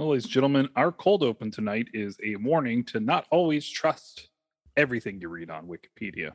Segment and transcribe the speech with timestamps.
[0.00, 4.30] Well, ladies and gentlemen, our cold open tonight is a warning to not always trust
[4.74, 6.32] everything you read on Wikipedia.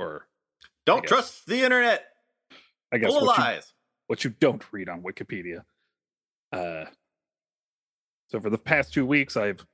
[0.00, 0.26] Or
[0.84, 1.08] Don't guess.
[1.08, 2.06] trust the internet.
[2.90, 3.72] I guess Full what you, lies.
[4.08, 5.62] what you don't read on Wikipedia.
[6.52, 6.86] Uh,
[8.26, 9.64] so for the past two weeks, I've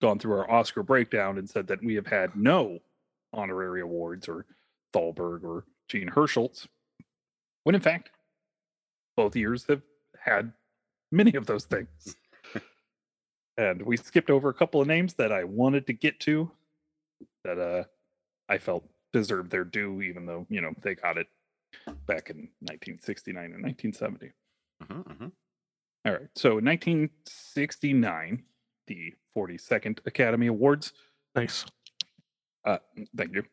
[0.00, 2.78] gone through our Oscar breakdown and said that we have had no
[3.34, 4.46] honorary awards or
[4.94, 6.66] Thalberg or Jean Hersholt's,
[7.64, 8.08] when in fact,
[9.18, 9.82] both years have
[10.18, 10.54] had
[11.10, 12.16] many of those things.
[13.56, 16.50] And we skipped over a couple of names that I wanted to get to
[17.44, 17.84] that uh,
[18.48, 21.26] I felt deserved their due, even though, you know, they got it
[22.06, 24.32] back in 1969 and 1970.
[24.82, 25.32] Mhm, mhm.
[26.04, 26.28] All right.
[26.34, 28.42] So in 1969,
[28.86, 30.92] the 42nd Academy Awards.
[31.34, 31.64] Nice.
[32.64, 32.78] Uh,
[33.16, 33.44] thank you.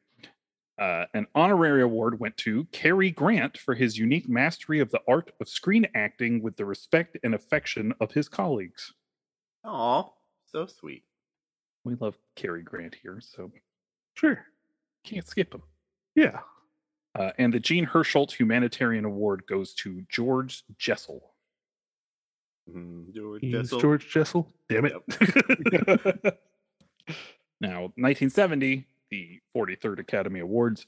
[0.77, 5.31] Uh, an honorary award went to Cary Grant for his unique mastery of the art
[5.41, 8.93] of screen acting with the respect and affection of his colleagues.
[9.63, 10.03] Aw,
[10.51, 11.03] so sweet.
[11.83, 13.51] We love Cary Grant here, so
[14.15, 14.45] Sure.
[15.03, 15.63] can't skip him.
[16.15, 16.41] Yeah.
[17.15, 21.33] Uh, and the Jean Hersholt Humanitarian Award goes to George Jessel.
[22.69, 23.79] Mhm, George He's Jessel.
[23.79, 24.53] George Jessel.
[24.67, 24.93] Damn it.
[27.59, 30.85] now, 1970, the 43rd Academy Awards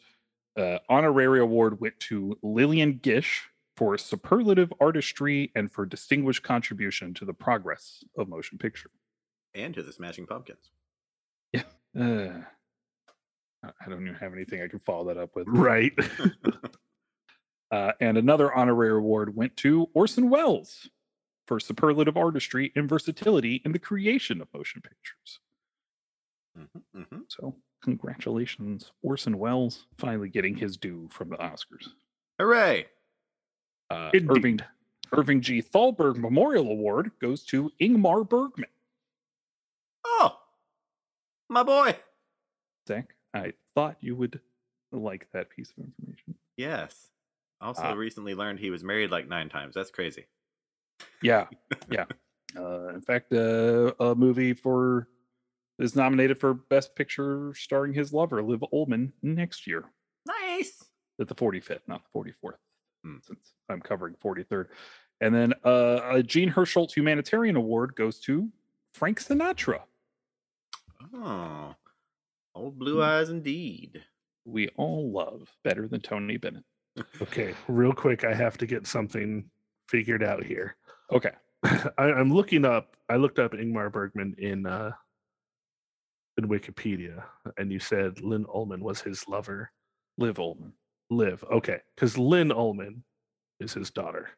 [0.57, 7.25] uh, honorary award went to Lillian Gish for superlative artistry and for distinguished contribution to
[7.25, 8.89] the progress of motion picture.
[9.55, 10.71] and to the Smashing Pumpkins.
[11.55, 12.39] Uh,
[13.63, 15.47] I don't even have anything I can follow that up with.
[15.49, 15.93] right.
[17.71, 20.89] Uh, and another honorary award went to Orson Welles
[21.47, 25.39] for superlative artistry and versatility in the creation of motion pictures.
[26.59, 27.21] Mhm, mhm.
[27.29, 31.87] So, congratulations, Orson Welles, finally getting his due from the Oscars.
[32.39, 32.87] Hooray!
[33.91, 34.59] Uh, Irving
[35.11, 35.61] Irving G.
[35.61, 38.69] Thalberg Memorial Award goes to Ingmar Bergman.
[40.05, 40.37] Oh,
[41.49, 41.97] my boy.
[42.87, 44.39] Zach, I thought you would
[44.93, 46.35] like that piece of information.
[46.57, 47.09] Yes.
[47.59, 47.93] Also, Ah.
[47.93, 49.75] recently learned he was married like nine times.
[49.75, 50.25] That's crazy.
[51.21, 51.47] Yeah,
[51.91, 52.05] yeah.
[52.55, 55.07] Uh, in fact, uh, a movie for
[55.79, 59.85] is nominated for Best Picture starring his lover, Liv Ullmann, next year
[60.25, 60.83] Nice.
[61.19, 62.70] at the 45th, not the 44th, Hmm.
[63.03, 64.67] Since I'm covering 43rd.
[65.21, 68.49] And then uh, a Jean Hersholt Humanitarian Award goes to
[68.93, 69.81] Frank Sinatra.
[71.13, 71.75] Oh,
[72.55, 74.03] old blue eyes indeed.
[74.45, 76.63] We all love better than Tony Bennett.
[77.21, 77.53] Okay.
[77.67, 79.45] Real quick, I have to get something
[79.87, 80.75] figured out here.
[81.11, 81.31] Okay.
[81.63, 82.95] I, I'm looking up.
[83.09, 84.91] I looked up Ingmar Bergman in uh,
[86.37, 87.23] in Wikipedia,
[87.57, 89.71] and you said Linn Ullmann was his lover.
[90.17, 90.71] Liv Ullmann.
[91.11, 91.43] Liv.
[91.51, 93.01] Okay, because Linn Ullmann
[93.59, 94.29] is his daughter.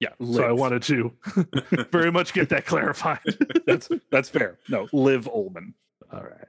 [0.00, 0.08] Yeah.
[0.20, 1.12] So I wanted to
[1.92, 3.20] very much get that clarified.
[3.66, 4.58] that's that's fair.
[4.68, 5.74] No, Liv Ullmann.
[6.12, 6.48] All right.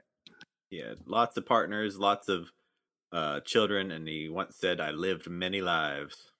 [0.70, 2.50] Yeah, lots of partners, lots of
[3.12, 6.32] uh, children, and he once said, "I lived many lives."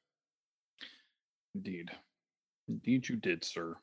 [1.55, 1.91] Indeed.
[2.67, 3.77] Indeed, you did, sir.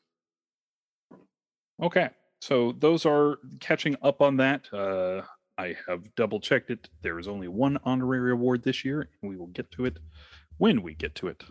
[1.82, 2.10] Okay.
[2.42, 4.66] So those are catching up on that.
[4.74, 5.22] Uh,
[5.62, 6.88] I have double checked it.
[7.02, 9.98] There is only one honorary award this year, and we will get to it
[10.58, 11.44] when we get to it.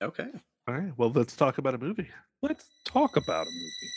[0.00, 0.28] Okay.
[0.68, 0.92] All right.
[0.96, 2.08] Well, let's talk about a movie.
[2.42, 3.92] Let's talk about a movie.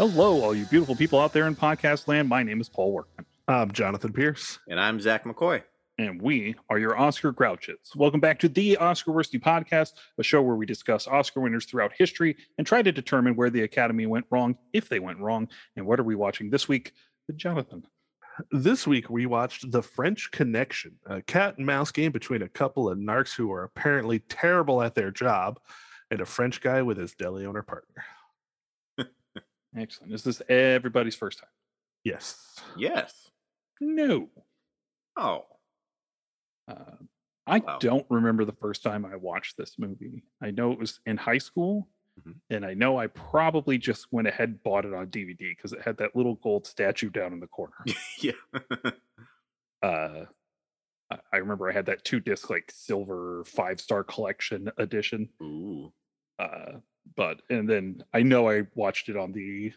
[0.00, 2.26] Hello, all you beautiful people out there in podcast land.
[2.26, 3.26] My name is Paul Workman.
[3.46, 4.58] I'm Jonathan Pierce.
[4.66, 5.62] And I'm Zach McCoy.
[5.98, 7.94] and we are your Oscar Grouches.
[7.94, 11.92] Welcome back to the Oscar Worthy Podcast, a show where we discuss Oscar winners throughout
[11.98, 15.84] history and try to determine where the Academy went wrong, if they went wrong, and
[15.84, 16.94] what are we watching this week
[17.36, 17.84] Jonathan.
[18.50, 22.88] This week we watched The French Connection, a cat and mouse game between a couple
[22.88, 25.60] of narcs who are apparently terrible at their job
[26.10, 28.02] and a French guy with his deli owner partner.
[29.76, 30.12] Excellent.
[30.12, 31.48] Is this everybody's first time?
[32.04, 32.56] Yes.
[32.76, 33.30] Yes.
[33.80, 34.28] No.
[35.16, 35.46] Oh.
[36.68, 36.96] Uh,
[37.46, 37.78] I Wow.
[37.78, 40.22] don't remember the first time I watched this movie.
[40.40, 41.88] I know it was in high school,
[42.20, 42.40] Mhm.
[42.50, 45.82] and I know I probably just went ahead and bought it on DVD because it
[45.82, 47.74] had that little gold statue down in the corner.
[48.20, 48.32] yeah.
[49.82, 50.26] uh
[51.10, 55.28] I- I remember I had that two disc like silver five star collection edition.
[55.42, 55.92] Ooh.
[56.38, 56.80] Uh
[57.16, 59.72] but and then I know I watched it on the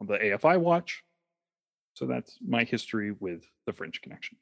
[0.00, 1.02] on the AFI watch.
[1.94, 4.36] So that's my history with the French Connection.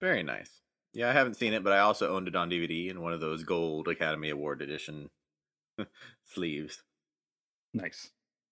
[0.00, 0.50] Very nice.
[0.92, 3.20] Yeah, I haven't seen it, but I also owned it on DVD in one of
[3.20, 5.08] those gold Academy Award edition
[6.24, 6.82] sleeves.
[7.72, 8.10] Nice.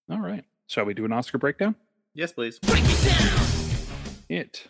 [0.08, 0.44] All right.
[0.69, 1.75] Shall we do an Oscar breakdown?
[2.14, 2.61] Yes, please.
[2.61, 4.19] Break it down.
[4.29, 4.69] It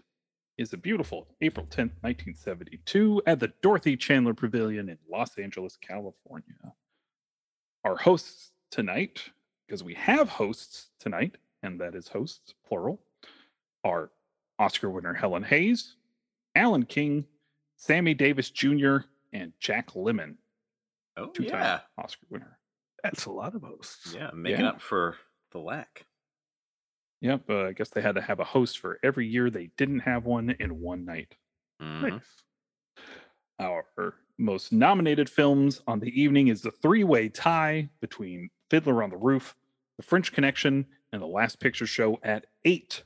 [0.56, 6.74] is a beautiful April 10th, 1972, at the Dorothy Chandler Pavilion in Los Angeles, California.
[7.84, 9.22] Our hosts tonight,
[9.66, 13.00] because we have hosts tonight, and that is hosts, plural,
[13.84, 14.10] are
[14.58, 15.96] Oscar winner Helen Hayes,
[16.54, 17.24] Alan King,
[17.76, 18.98] Sammy Davis Jr.,
[19.32, 20.36] and Jack Lemmon,
[21.16, 21.80] Oh, two time yeah.
[22.02, 22.58] Oscar winner.
[23.02, 24.14] That's a lot of hosts.
[24.14, 24.70] Yeah, making Yeah.
[24.70, 25.16] up for
[25.52, 26.06] the lack.
[27.20, 30.00] Yep, uh, I guess they had to have a host for every year they didn't
[30.00, 31.36] have one in one night.
[31.80, 32.10] Mhm.
[32.10, 32.42] Nice.
[33.58, 33.84] Our
[34.38, 39.16] most nominated films on the evening is the three way tie between Fiddler on the
[39.16, 39.56] Roof,
[39.96, 43.02] The French Connection, and The Last Picture Show at eight.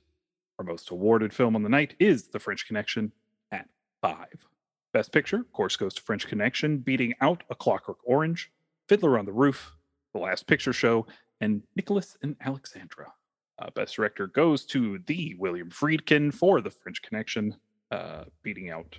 [0.58, 3.12] Our most awarded film on the night is The French Connection
[3.50, 3.68] at
[4.02, 4.46] five.
[4.92, 8.52] Best Picture, of course, goes to French Connection, beating out A Clockwork Orange,
[8.88, 9.72] Fiddler on the Roof,
[10.12, 11.06] The Last Picture Show,
[11.40, 13.10] and Nicholas and Alexandra.
[13.58, 17.56] Uh, Best Director goes to the William Friedkin for The French Connection,
[17.90, 18.98] uh, beating out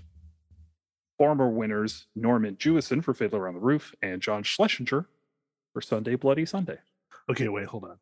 [1.18, 5.08] former winners Norman Jewison for Fiddler on the Roof and John Schlesinger
[5.74, 6.78] for Sunday Bloody Sunday.
[7.30, 7.98] Okay, wait, hold on.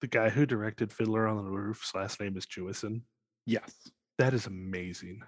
[0.00, 3.02] The guy who directed Fiddler on the Roof's last name is Jewison.
[3.46, 3.90] Yes.
[4.18, 5.22] That is amazing.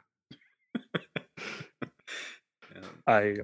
[0.74, 0.82] Yeah.
[3.06, 3.36] I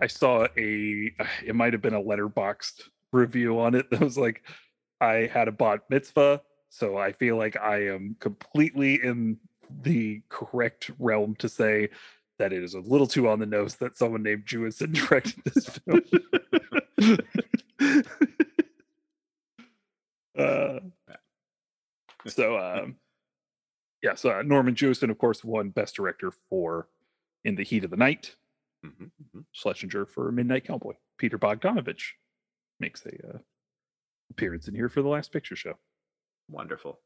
[0.00, 1.12] I saw a
[1.44, 2.82] it might have been a Letterboxd
[3.12, 4.42] review on it that was like
[5.00, 9.38] I had a bat mitzvah, so I feel like I am completely in
[9.82, 11.88] the correct realm to say
[12.38, 15.68] that it is a little too on the nose that someone named Jewison directed this
[15.78, 16.02] film.
[20.38, 20.78] uh,
[22.26, 22.96] so um
[24.02, 26.88] yeah, so uh, Norman Jewison, of course, won Best Director for
[27.44, 28.34] In the Heat of the Night.
[28.84, 29.44] Mhm, mhm.
[29.52, 30.94] Schlesinger for Midnight Cowboy.
[31.18, 32.02] Peter Bogdanovich
[32.80, 33.38] makes a uh,
[34.30, 35.78] appearance in here for the Last Picture Show.
[36.48, 36.98] Wonderful.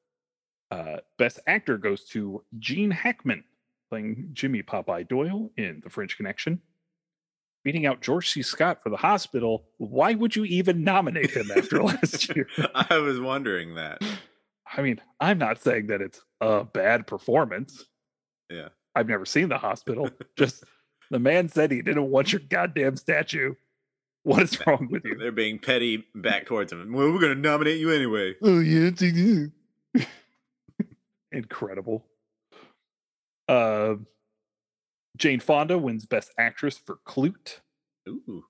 [0.70, 3.44] Uh, Best Actor goes to Gene Hackman,
[3.88, 6.60] playing Jimmy Popeye Doyle in The French Connection.
[7.64, 8.42] Beating out George C.
[8.42, 9.64] Scott for The Hospital.
[9.78, 12.48] Why would you even nominate him after last year?
[12.74, 14.02] I was wondering that.
[14.76, 17.84] I mean, I'm not saying that it's a bad performance.
[18.50, 18.68] Yeah.
[18.94, 20.10] I've never seen The Hospital.
[20.36, 20.64] Just
[21.10, 23.54] the man said he didn't want your goddamn statue.
[24.22, 25.16] What is wrong with you?
[25.16, 26.92] They're being petty back towards him.
[26.92, 28.34] Well, we're going to nominate you anyway.
[28.42, 28.90] Oh yeah,
[31.32, 32.04] incredible.
[33.48, 33.94] Uh,
[35.16, 37.60] Jane Fonda wins Best Actress for Klute.
[38.08, 38.44] Ooh.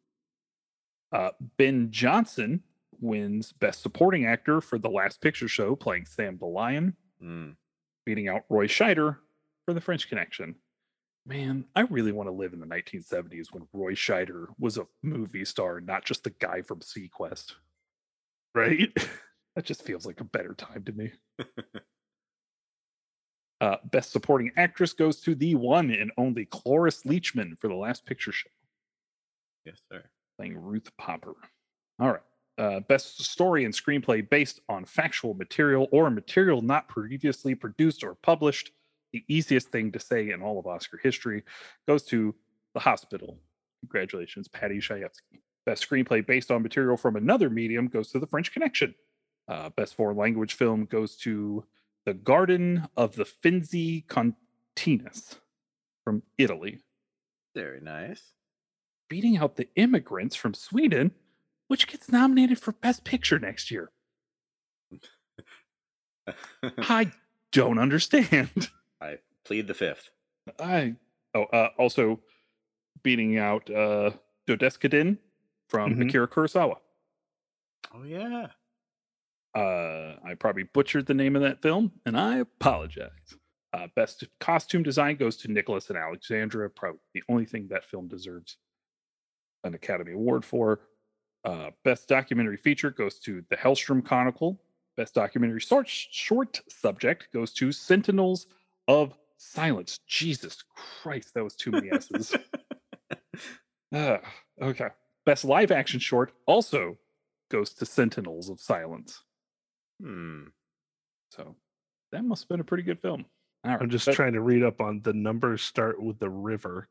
[1.12, 2.62] Uh, ben Johnson
[3.00, 7.56] wins Best Supporting Actor for The Last Picture Show, playing Sam the Lion, Mm.
[8.04, 9.18] beating out Roy Scheider
[9.64, 10.54] for The French Connection.
[11.24, 15.44] Man, I really want to live in the 1970s when Roy Scheider was a movie
[15.44, 17.54] star, not just the guy from seaQuest.
[18.54, 18.94] right?
[19.56, 21.12] That just feels like a better time to me.
[23.60, 28.04] uh, Best Supporting Actress goes to the one and only Cloris Leachman for The Last
[28.04, 28.50] Picture Show,
[29.64, 30.02] Yes, sir.
[30.38, 31.34] playing Ruth Popper.
[31.98, 32.20] All right.
[32.58, 38.14] Uh, best story and screenplay based on factual material or material not previously produced or
[38.14, 38.70] published.
[39.12, 41.42] The easiest thing to say in all of Oscar history
[41.86, 42.34] goes to
[42.74, 43.38] The Hospital.
[43.82, 45.40] Congratulations, Paddy Chayefsky.
[45.66, 48.94] Best screenplay based on material from another medium goes to The French Connection.
[49.48, 51.62] Uh, best foreign language film goes to
[52.06, 55.36] The Garden of the Finzi Continis
[56.04, 56.78] from Italy,
[57.54, 58.32] Very nice.
[59.10, 61.10] beating out The Immigrants from Sweden,
[61.68, 63.90] which gets nominated for Best Picture next year.
[66.78, 67.10] I
[67.52, 68.70] don't understand.
[69.00, 70.10] I plead the fifth.
[70.60, 70.94] I
[71.34, 72.20] oh uh, also
[73.02, 74.10] beating out uh
[74.46, 75.18] Dodes'ka-den
[75.68, 76.08] from Mhm.
[76.08, 76.76] Akira Kurosawa.
[77.94, 78.48] Oh, yeah.
[79.56, 83.36] Uh, I probably butchered the name of that film, and I apologize.
[83.72, 86.68] Uh, best costume design goes to Nicholas and Alexandra.
[86.68, 88.58] Probably the only thing that film deserves
[89.64, 90.80] an Academy Award for.
[91.42, 94.60] Uh, best documentary feature goes to The Hellstrom Chronicle.
[94.96, 98.46] Best documentary short, short subject goes to Sentinels
[98.88, 100.00] of Silence.
[100.06, 100.64] Jesus
[101.02, 102.36] Christ, that was too many S's.
[103.94, 104.20] Ah,
[104.60, 104.88] okay.
[105.24, 106.98] Best live action short also
[107.50, 109.22] goes to Sentinels of Silence.
[110.02, 110.44] Hmm.
[111.30, 111.54] So
[112.12, 113.24] that must have been a pretty good film.
[113.64, 116.30] All right, I'm just that- trying to read up on the numbers start with the
[116.30, 116.88] river,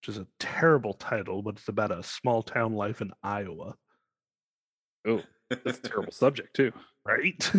[0.00, 3.76] which is a terrible title, but it's about a small town life in Iowa.
[5.06, 6.72] Oh, That's a terrible subject too.
[7.06, 7.52] right?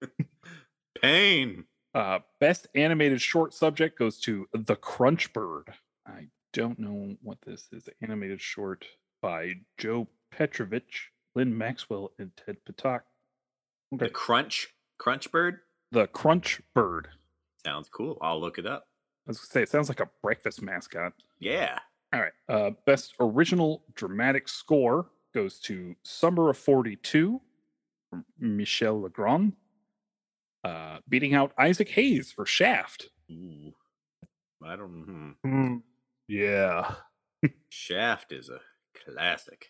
[1.02, 1.64] Pain.
[1.94, 5.72] Uh, best animated short subject goes to The Crunch Bird.
[6.06, 7.88] I don't know what this is.
[8.02, 8.84] Animated short
[9.22, 13.00] by Joe Petrovich, Lynn Maxwell, and Ted Petok.
[13.92, 14.68] The Crunch
[14.98, 15.60] Crunch Bird
[15.92, 17.08] The Crunch Bird.
[17.64, 18.18] sounds cool.
[18.20, 18.84] I'll look it up.
[19.26, 21.12] I was gonna say it sounds like a breakfast mascot.
[21.38, 21.78] Yeah.
[22.12, 22.32] All right.
[22.48, 27.40] Uh, best original dramatic score goes to Summer of 42
[28.10, 29.52] from Michel Legrand.
[30.64, 33.10] Uh, beating out Isaac Hayes for Shaft.
[33.30, 33.72] Ooh.
[34.64, 35.36] I don't.
[35.42, 35.48] Hmm.
[35.48, 35.76] Hmm.
[36.26, 36.94] Yeah.
[37.68, 38.60] Shaft is a
[39.04, 39.66] classic.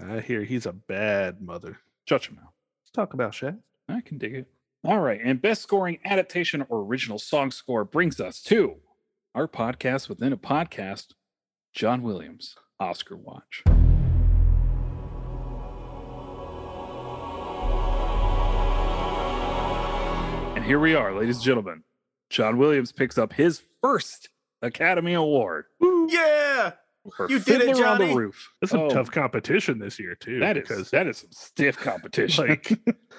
[0.00, 1.78] I hear he's a bad mother.
[2.06, 2.52] Shut your mouth.
[2.92, 3.58] Let's talk about Shaft.
[3.88, 4.46] I can dig it.
[4.82, 5.20] All right.
[5.22, 8.78] And best scoring adaptation or original song score brings us to
[9.32, 11.12] our podcast within a podcast,
[11.72, 13.62] John Williams, Oscar Watch.
[20.56, 21.84] And here we are, ladies and gentlemen.
[22.28, 24.28] John Williams picks up his first
[24.62, 26.72] Academy Award Yeah.
[27.16, 28.16] For You did it, Fiddler on the Johnny.
[28.16, 28.52] Roof.
[28.60, 30.38] That's some Oh, tough competition this year too.
[30.40, 32.46] That is because that is some stiff competition.
[32.46, 32.78] like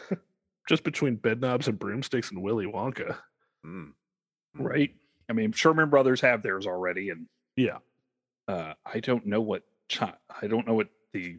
[0.70, 3.18] just between bedknobs and broomsticks and Willy Wonka.
[3.66, 3.92] Mm.
[4.56, 4.92] right?
[5.30, 7.78] I mean, Sherman Brothers have theirs already, and Yeah.
[8.48, 11.38] uh, I don't know what Chi- I don't know what the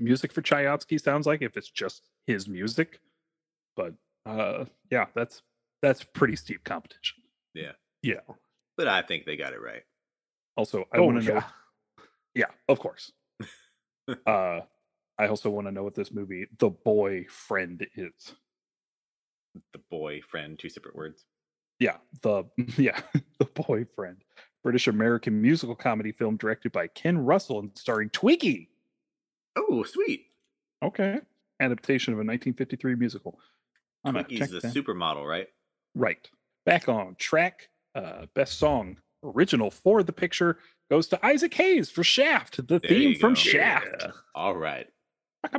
[0.00, 3.00] music for Tchaikovsky sounds like if it's just his music,
[3.76, 3.94] but
[4.26, 5.42] uh, yeah, that's
[5.82, 7.22] that's pretty steep competition.
[7.54, 8.20] Yeah, yeah.
[8.76, 9.82] But I think they got it right.
[10.56, 11.44] Also, I Oh, want to know, yeah.
[12.34, 13.12] yeah, of course.
[14.26, 14.60] uh,
[15.18, 18.34] I also want to know what this movie, The Boyfriend, is.
[19.72, 21.24] The boyfriend, two separate words.
[21.78, 22.44] Yeah, the
[22.76, 23.00] yeah,
[23.38, 24.24] The Boyfriend,
[24.64, 28.70] British American musical comedy film directed by Ken Russell and starring Twiggy.
[29.56, 30.26] Oh, sweet.
[30.82, 31.20] Okay.
[31.60, 33.38] Adaptation of a 1953 musical.
[34.04, 34.74] I'm gonna Twinkies check the that.
[34.74, 35.48] supermodel, right?
[35.94, 36.28] Right.
[36.66, 37.68] Back on track.
[37.94, 40.58] Uh, best song original for the picture
[40.90, 43.34] goes to Isaac Hayes for Shaft, the There theme from.
[43.34, 43.86] Shaft.
[44.00, 44.10] Yeah.
[44.34, 44.86] All right.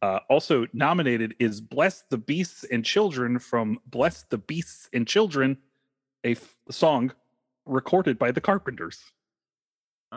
[0.00, 5.58] Uh, also nominated is Bless the Beasts and Children from Bless the Beasts and Children,
[6.24, 7.12] a f- song
[7.66, 8.98] recorded by the Carpenters.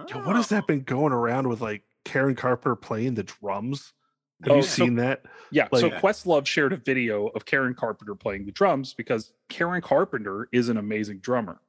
[0.09, 0.55] Yo, what has Oh.
[0.55, 3.91] that been going around with like Karen Carper playing the drums?
[4.43, 5.23] Have Oh, you so- seen that?
[5.51, 10.49] Yeah, so Questlove shared a video of Karen Carpenter playing the drums because Karen Carpenter
[10.51, 11.61] is an amazing drummer.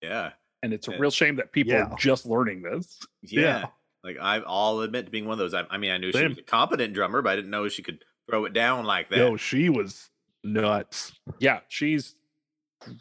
[0.00, 0.32] Yeah.
[0.62, 0.98] And it's a Yeah.
[0.98, 1.88] real shame that people Yeah.
[1.90, 2.98] are just learning this.
[3.22, 3.40] Yeah.
[3.40, 3.66] Yeah.
[4.02, 5.52] Like I, I'll admit to being one of those.
[5.54, 7.82] I, I mean, I knew she was a competent drummer, but I didn't know she
[7.82, 9.18] could throw it down like that.
[9.18, 10.10] Yo, she was
[10.42, 11.12] nuts.
[11.38, 12.14] Yeah, she's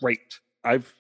[0.02, 0.40] great.
[0.64, 0.94] I've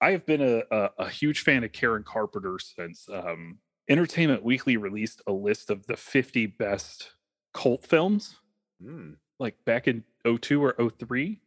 [0.00, 4.76] I have been a, a, a huge fan of Karen Carpenter since um, Entertainment Weekly
[4.76, 7.10] released a list of the 50 best
[7.52, 8.36] cult films,
[8.82, 9.16] Mm.
[9.38, 11.40] like back in 02 or 03.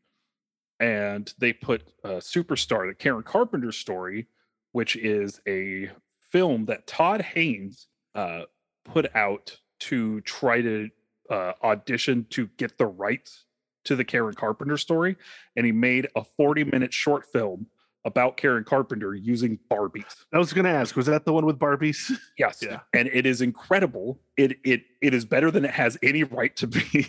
[0.79, 4.27] And they put uh, Superstar, the Karen Carpenter story,
[4.71, 5.89] which is a
[6.31, 8.43] film that Todd Haynes uh,
[8.85, 10.89] put out to try to
[11.29, 13.45] uh, audition to get the rights
[13.85, 15.17] to the Karen Carpenter story.
[15.55, 17.67] And he made a 40 minute short film
[18.07, 20.25] about Karen Carpenter using Barbies.
[20.33, 22.11] I was gonna ask, was that the one with Barbies?
[22.39, 22.59] Yes.
[22.61, 22.79] Yeah.
[22.93, 24.19] And it is incredible.
[24.37, 27.07] It it it is better than it has any right to be.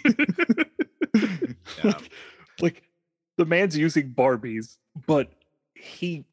[1.83, 1.93] Yeah.
[2.61, 2.83] like
[3.37, 4.77] the man's using Barbies,
[5.07, 5.31] but
[5.75, 6.25] he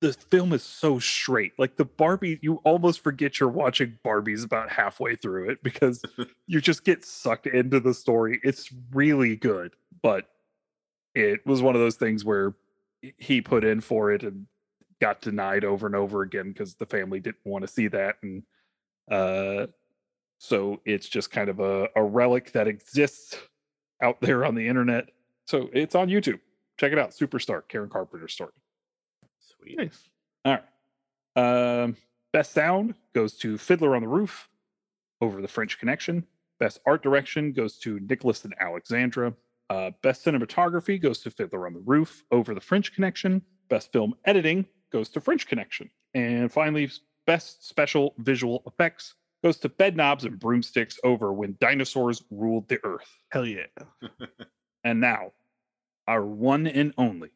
[0.00, 1.52] the film is so straight.
[1.58, 6.02] Like the Barbie, you almost forget you're watching Barbies about halfway through it because
[6.46, 8.40] you just get sucked into the story.
[8.42, 10.28] It's really good, but
[11.14, 12.54] it was one of those things where
[13.18, 14.46] he put in for it and
[15.00, 18.42] got denied over and over again because the family didn't want to see that and
[19.10, 19.66] uh
[20.38, 23.36] so it's just kind of a, a relic that exists
[24.02, 25.10] out there on the internet.
[25.46, 26.40] So it's on youtube.
[26.78, 27.10] Check it out.
[27.10, 28.52] Superstar karen carpenter story.
[29.38, 29.78] Sweet.
[29.78, 30.08] nice.
[30.44, 30.58] all
[31.36, 31.84] right.
[31.84, 31.96] Um
[32.32, 34.48] best sound goes to fiddler on the roof
[35.20, 36.24] over the french connection.
[36.60, 39.34] Best art direction goes to nicholas and alexandra
[39.72, 44.14] uh, best cinematography goes to fiddler on the roof over the french connection best film
[44.24, 46.90] editing goes to french connection and finally
[47.26, 52.78] best special visual effects goes to bed knobs and broomsticks over when dinosaurs ruled the
[52.84, 53.64] earth Hell yeah.
[54.84, 55.32] and now,
[56.06, 57.30] our one and only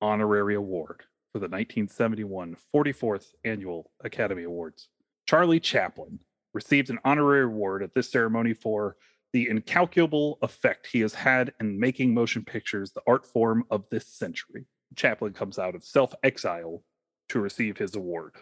[0.00, 4.88] honorary award for the 1971 44th Annual Academy Awards.
[5.26, 6.20] Charlie Chaplin
[6.54, 8.96] received an honorary award at this ceremony for
[9.32, 14.06] the incalculable effect he has had in making motion pictures the art form of this
[14.06, 14.66] century.
[14.94, 16.82] Chaplin comes out of self exile
[17.28, 18.34] to receive his award.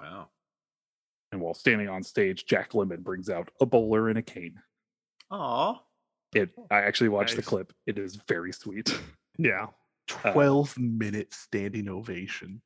[0.00, 0.28] Wow.
[1.32, 4.60] And while standing on stage, Jack Lemmon brings out a bowler and a cane.
[5.30, 5.80] Aw.
[6.34, 6.50] It.
[6.70, 7.72] I actually watched the clip.
[7.86, 8.98] It is very sweet.
[9.38, 9.68] Yeah.
[10.24, 12.60] Uh, 12 minute standing ovation.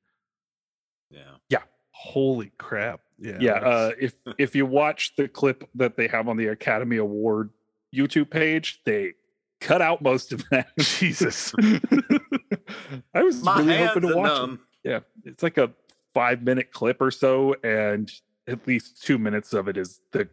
[1.13, 1.37] Yeah.
[1.49, 1.63] Yeah.
[1.97, 3.01] Holy crap.
[3.19, 3.39] Yeah.
[3.41, 3.53] yeah.
[3.53, 7.51] Uh, if if you watch the clip that they have on the Academy Award
[7.95, 9.15] YouTube page, they
[9.61, 10.69] cut out most of that.
[10.79, 11.55] Jesus.
[13.15, 14.61] I was My really hoping to are watch it.
[14.85, 15.73] Yeah, it's like a
[16.15, 18.13] five minute clip or so, and
[18.47, 20.29] at least two minutes of it is the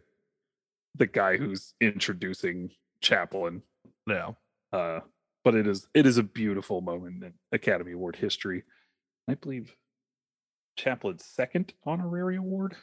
[0.96, 3.62] the guy who's introducing Chaplin.
[4.06, 4.32] yeah.
[4.72, 5.00] Uh,
[5.44, 8.64] but it is it is a beautiful moment in Academy Award history.
[9.28, 9.74] I believe
[10.76, 12.76] Chaplin's second honorary award.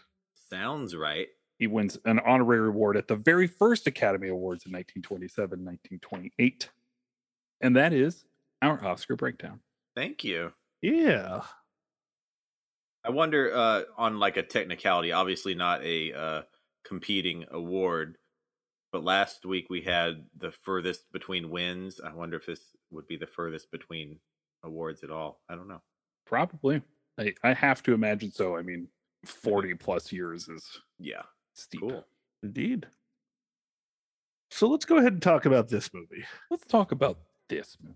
[0.50, 1.28] Sounds right.
[1.58, 6.70] He wins an honorary award at the very first Academy Awards in 1927, 1928.
[7.62, 8.26] And that is
[8.62, 9.60] our Oscar breakdown.
[9.96, 10.54] Thank you.
[10.82, 11.42] Yeah.
[13.04, 16.42] I wonder uh on like a technicality, obviously not a uh
[16.84, 18.18] competing award,
[18.92, 22.00] but last week we had the furthest between wins.
[22.04, 24.20] I wonder if this would be the furthest between
[24.64, 25.42] awards at all.
[25.48, 25.82] I don't know.
[26.26, 26.82] Probably.
[27.22, 28.58] I, I have to imagine so.
[28.58, 28.88] I mean,
[29.25, 30.66] 40 plus years is
[31.00, 31.22] Yeah.
[31.54, 31.82] steep.
[31.82, 32.06] Cool.
[32.44, 32.88] Indeed.
[34.50, 36.25] So let's go ahead and talk about this movie.
[36.50, 37.96] Let's talk about this movie.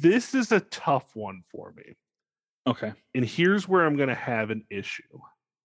[0.00, 1.94] This is a tough one for me.
[2.66, 2.92] Okay.
[3.14, 5.02] And here's where I'm going to have an issue.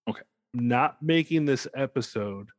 [0.10, 0.22] Okay.
[0.54, 2.50] Not making this episode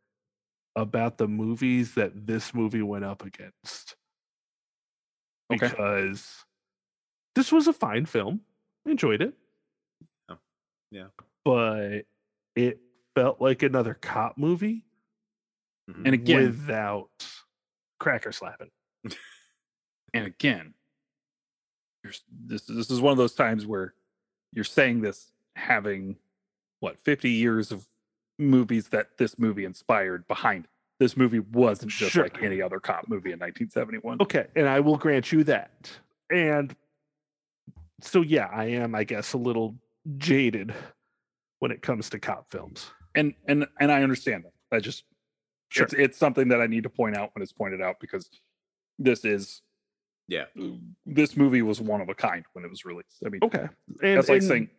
[0.77, 3.97] about the movies that this movie went up against.
[5.53, 5.69] Okay.
[5.69, 6.45] Because
[7.35, 8.41] this was a fine film.
[8.87, 9.35] I enjoyed it.
[10.91, 11.09] Yeah.
[11.45, 12.03] But
[12.57, 12.81] it
[13.15, 14.85] felt like another cop movie
[15.91, 16.07] Mhm.
[16.07, 17.11] And again, without
[18.01, 18.71] cracker slapping.
[20.15, 20.73] and again,
[22.31, 23.95] this this is one of those times where
[24.53, 26.17] you're saying this having
[26.81, 27.87] what 50 years of
[28.39, 30.65] movies that this movie inspired behind.
[30.65, 30.71] it.
[31.01, 32.23] This movie wasn't just Sure.
[32.25, 34.19] like any other cop movie in 1971.
[34.23, 36.01] Okay, and I will grant you that.
[36.31, 36.75] And
[38.01, 39.77] so yeah, I am, I guess, a little
[40.19, 40.75] jaded
[41.61, 42.91] when it comes to cop films.
[43.15, 44.77] And and and I understand that.
[44.77, 45.05] I just
[45.71, 45.85] Sure.
[45.85, 48.29] it's it's something that I need to point out when it's pointed out because
[48.99, 49.63] this is
[50.29, 50.45] Yeah.
[51.07, 53.23] this movie was one of a kind when it was released.
[53.27, 53.69] I mean, Okay.
[54.03, 54.71] And, that's like and- saying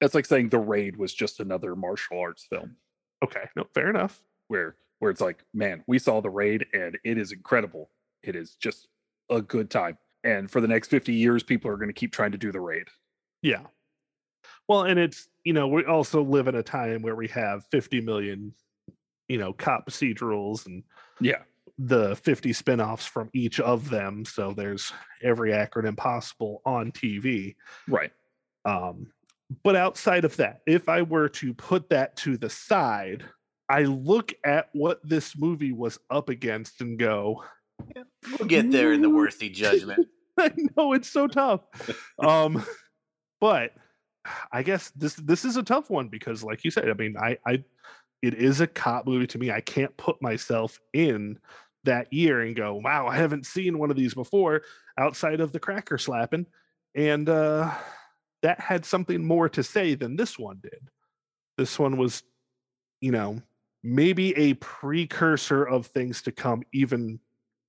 [0.00, 2.76] that's like saying The Raid was just another martial arts film
[3.24, 4.22] Okay, no, fair enough.
[4.48, 7.90] where where it's like, man, we saw The Raid and it is incredible.
[8.22, 8.88] It is just
[9.30, 9.98] a good time.
[10.24, 12.60] And for the next 50 years people are going to keep trying to do The
[12.60, 12.88] Raid.
[13.42, 13.66] Yeah.
[14.68, 18.00] Well, and it's you know, we also live in a time where we have 50
[18.00, 18.52] million,
[19.28, 20.82] you know, cop procedurals and
[21.20, 21.42] Yeah.
[21.78, 24.24] the 50 spin-offs from each of them.
[24.24, 27.54] So there's every acronym possible on TV.
[27.86, 28.10] Right.
[28.64, 29.12] Um,
[29.62, 33.24] but outside of that, if I were to put that to the side,
[33.68, 37.44] I look at what this movie was up against and go,
[38.38, 40.08] We'll get there in the worthy judgment.
[40.38, 41.60] I know it's so tough.
[42.18, 42.64] um,
[43.40, 43.72] but
[44.52, 47.38] I guess this this is a tough one because, like you said, I mean, I
[47.46, 47.64] I
[48.22, 49.50] it is a cop movie to me.
[49.50, 51.38] I can't put myself in
[51.84, 54.62] that year and go, wow, I haven't seen one of these before
[54.98, 56.46] outside of the cracker slapping.
[56.94, 57.72] And uh
[58.42, 60.88] that had something more to say than this one did.
[61.56, 62.22] This one was,
[63.00, 63.40] you know,
[63.82, 67.18] maybe a precursor of things to come even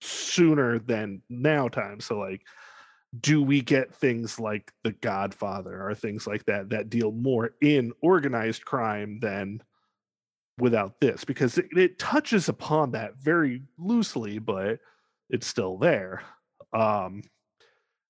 [0.01, 1.99] sooner than now time.
[1.99, 2.41] So like
[3.19, 7.93] do we get things like The Godfather or things like that that deal more in
[8.01, 9.61] organized crime than
[10.59, 11.23] without this?
[11.23, 14.79] Because it, it touches upon that very loosely, but
[15.29, 16.21] it's still there.
[16.73, 17.23] Um,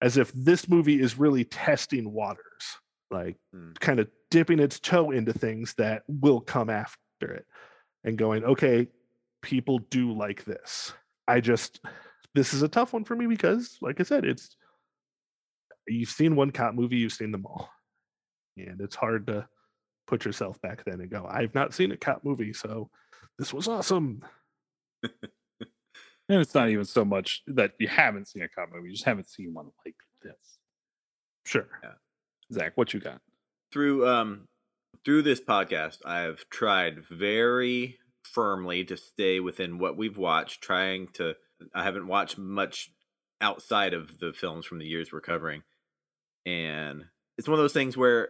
[0.01, 2.77] as if this movie is really testing waters,
[3.11, 3.71] like Hmm.
[3.79, 7.45] kind of dipping its toe into things that will come after it
[8.03, 8.87] and going, okay,
[9.41, 10.93] people do like this.
[11.27, 11.81] I just,
[12.35, 14.55] this is a tough one for me because, like I said, it's,
[15.87, 17.69] you've seen one cop movie, you've seen them all.
[18.57, 19.47] And it's hard to
[20.07, 22.89] put yourself back then and go, I've not seen a cop movie, so
[23.37, 24.23] this was awesome.
[26.29, 29.05] And it's not even so much that you haven't seen a cop movie, you just
[29.05, 30.57] haven't seen one like this.
[31.45, 31.67] Sure.
[31.81, 31.91] Yeah.
[32.51, 33.21] Zach, what you got?
[33.71, 34.47] through um
[35.03, 41.07] through this podcast i have tried very firmly to stay within what we've watched trying
[41.13, 41.33] to
[41.73, 42.91] i haven't watched much
[43.41, 45.61] outside of the films from the years we're covering
[46.47, 47.05] and
[47.37, 48.29] it's one of those things where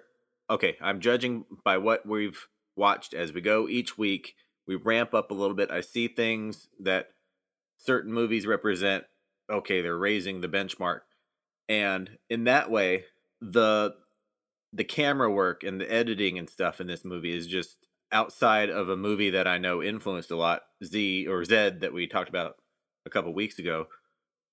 [0.50, 4.36] okay i'm judging by what we've watched as we go each week.
[4.68, 5.72] We ramp up a little bit.
[5.72, 7.10] I see things that
[7.78, 9.06] certain movies represent.
[9.50, 11.02] Okay they're raising the benchmark.
[11.68, 13.06] And in that way
[13.42, 13.96] the
[14.74, 17.78] the camera work and the editing and stuff in this movie is just
[18.12, 22.08] outside of a movie that I know influenced a lot, Z or Zed that we
[22.08, 22.56] talked about
[23.06, 23.88] a couple weeks ago,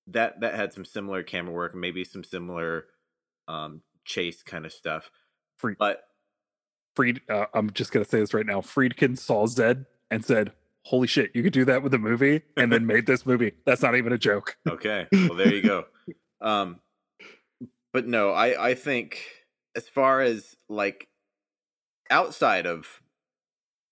[0.06, 2.86] that that had some similar camera work, maybe some similar
[3.48, 5.10] um, chase kind of stuff.
[5.58, 6.02] Free- But
[6.96, 8.60] Fried, uh, I'm just gonna say this right now.
[8.60, 10.52] Friedkin saw Zed and said,
[10.82, 13.52] "Holy shit, you could do that with a movie," and then made this movie.
[13.66, 14.56] That's not even a joke.
[14.68, 15.86] okay, well there you go.
[16.40, 16.80] Um,
[17.92, 19.22] but no, I I think
[19.74, 21.08] as far as like
[22.10, 23.00] outside of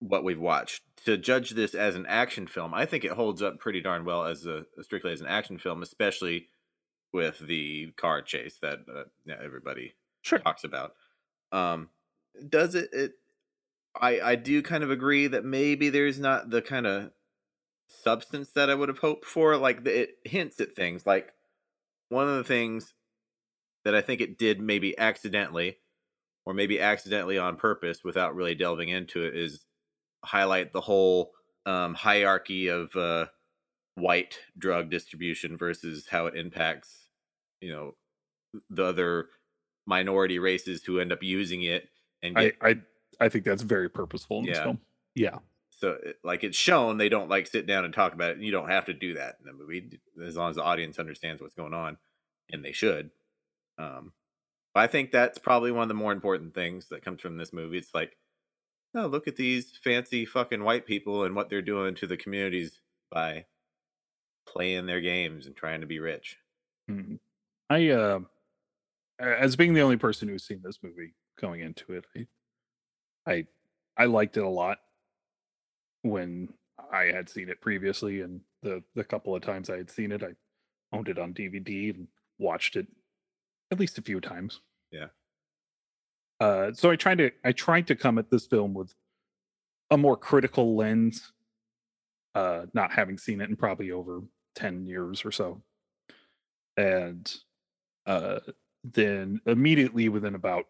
[0.01, 3.59] what we've watched to judge this as an action film, I think it holds up
[3.59, 6.49] pretty darn well as a strictly as an action film, especially
[7.13, 10.39] with the car chase that uh, yeah, everybody Sure.
[10.39, 10.95] talks about.
[11.51, 11.91] Um,
[12.49, 12.91] does it?
[12.93, 13.13] It
[14.01, 17.11] I I do kind of agree that maybe there's not the kind of
[17.87, 19.57] substance that I would have hoped for.
[19.57, 21.07] Like the, it hints at things.
[21.07, 21.33] Like
[22.09, 22.95] one of the things
[23.85, 25.79] that I think it did maybe accidentally,
[26.47, 29.67] or maybe accidentally on purpose, without really delving into it, is
[30.25, 31.33] highlight the whole
[31.67, 33.27] um, hierarchy of uh,
[33.95, 37.09] white drug distribution versus how it impacts,
[37.61, 37.95] you know,
[38.71, 39.29] the other
[39.87, 41.89] minority races who end up using it
[42.23, 42.77] and I, get I
[43.21, 44.81] I think that's very purposeful in this film.
[45.15, 45.39] Yeah.
[45.71, 48.45] so it- like it's shown they don't like sit down and talk about it and
[48.47, 51.43] you don't have to do that in the movie as long as the audience understands
[51.43, 51.97] what's going on
[52.51, 53.11] and they should
[53.79, 54.13] um
[54.73, 57.53] but i think that's probably one of the more important things that comes from this
[57.53, 58.17] movie it's like
[58.95, 62.81] oh look at these fancy fucking white people and what they're doing to the communities
[63.11, 63.45] by
[64.53, 66.37] playing their games and trying to be rich
[66.91, 67.19] Mhm.
[67.71, 68.21] I uh,
[69.19, 72.27] as being the only person who's seen this movie going into it, I
[73.27, 73.47] I,
[73.97, 74.79] I liked it a lot
[76.03, 76.53] when
[76.93, 80.23] I had seen it previously, and the the couple of times I had seen it,
[80.23, 80.35] I
[80.93, 82.87] owned it on DVD and watched it
[83.71, 84.61] at least a few times.
[84.91, 85.09] Yeah.
[86.41, 88.93] Uh, so I tried to I tried to come at this film with
[89.91, 91.33] a more critical lens,
[92.35, 94.23] uh, not having seen it in probably over
[94.55, 95.63] ten years or so
[96.77, 97.35] and
[98.07, 98.41] uh
[98.85, 100.65] then immediately within about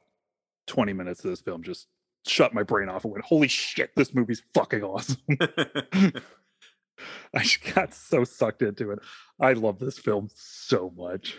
[0.66, 1.88] 20 minutes of this film just
[2.26, 5.16] shut my brain off and went holy shit this movie's fucking awesome
[7.34, 8.98] i just got so sucked into it
[9.40, 11.36] i love this film so much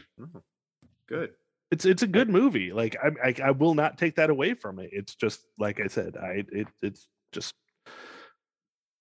[1.08, 1.32] good
[1.72, 2.72] It's it's a good movie.
[2.72, 4.90] Like I, I I will not take that away from it.
[4.94, 6.16] It's just like I said.
[6.18, 7.56] I it it's just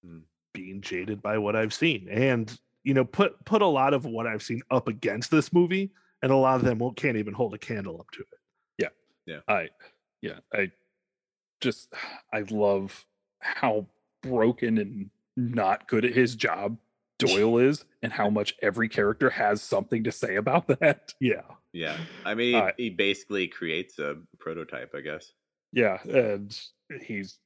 [0.07, 0.23] Mm.
[0.55, 2.51] being jaded by what I've seen, and
[2.85, 5.91] you know put put a lot of what I've seen up against this movie,
[6.23, 8.39] and a lot of them won't can't even hold a candle up to it.
[8.79, 8.89] Yeah,
[9.27, 9.69] yeah, I
[10.23, 10.71] yeah i
[11.61, 11.93] just
[12.33, 13.05] i love
[13.41, 13.87] how
[14.23, 16.79] broken and not good at his job
[17.19, 21.43] doyle is and how much every character has something to say about that Yeah,
[21.73, 22.75] yeah i mean he, Alright.
[22.77, 25.33] he basically creates a prototype i guess
[25.73, 26.57] Yeah, and
[27.01, 27.39] he's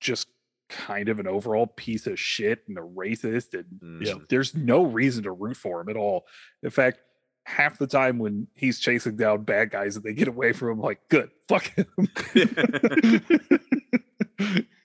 [0.00, 0.28] just
[0.72, 4.14] kind of an overall piece of shit and a racist, and Yeah.
[4.14, 4.28] Mhm.
[4.28, 6.26] there's no reason to root for him at all.
[6.62, 7.00] In fact,
[7.44, 10.80] half the time when he's chasing down bad guys and they get away from him,
[10.80, 11.86] like, good, fuck him.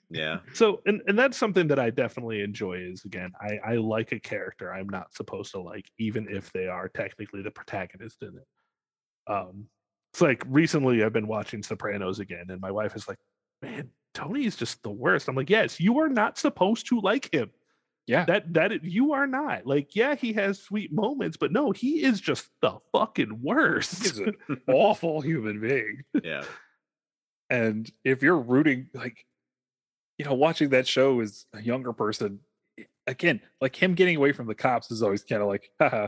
[0.10, 2.78] yeah so and and that's something that I definitely enjoy.
[2.78, 6.68] Is again, I I like a character I'm not supposed to like, even if they
[6.68, 8.48] are technically the protagonist in it.
[9.32, 9.68] Um,
[10.14, 13.18] it's like recently I've been watching Sopranos again, and my wife is like,
[13.62, 17.34] "Man, Tony is just the worst." I'm like, "Yes, you are not supposed to like
[17.34, 17.52] him.
[18.08, 19.66] yeah, That that you are not.
[19.66, 24.20] Like, yeah, he has sweet moments, but no, he is just the fucking worst." he's
[24.20, 24.36] an
[24.68, 26.04] awful human being.
[26.24, 26.44] yeah
[27.50, 29.26] And if you're rooting, like,
[30.18, 32.42] you know, watching that show as a younger person,
[33.08, 36.08] again, like him getting away from the cops is always kind of like, haha.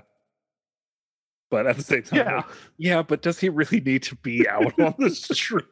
[1.49, 2.45] But at the same time, yeah, like,
[2.77, 5.65] yeah, but does he really need to be out on the street?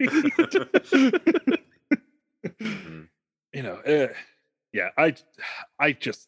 [3.58, 4.10] You know, eh,
[4.72, 5.16] yeah, I,
[5.80, 6.28] I just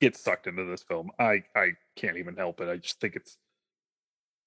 [0.00, 1.10] get sucked into this film.
[1.20, 2.68] I, I can't even help it.
[2.68, 3.38] I just think it's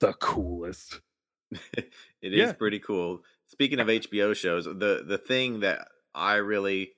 [0.01, 0.99] the coolest.
[1.73, 2.51] it is Yeah.
[2.51, 3.21] pretty cool.
[3.47, 6.91] Speaking of HBO shows, the the thing that I really,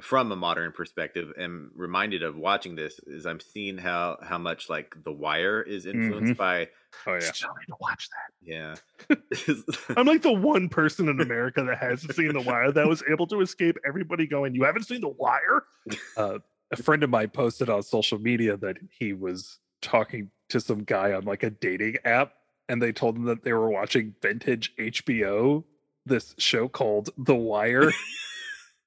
[0.00, 4.70] from a modern perspective, am reminded of watching this is I'm seeing how how much
[4.70, 6.68] like The Wire is influenced by
[7.06, 8.32] Oh yeah, Still need to watch that.
[8.42, 8.74] yeah.
[9.96, 13.26] I'm like the one person in America that hasn't seen The Wire that was able
[13.28, 15.64] to escape everybody going, "You haven't seen The Wire?"
[16.16, 16.38] uh,
[16.70, 21.12] a friend of mine posted on social media that he was talking to some guy
[21.12, 22.32] on like a dating app,
[22.68, 25.64] and they told him that they were watching vintage HBO,
[26.06, 27.90] this show called The Wire.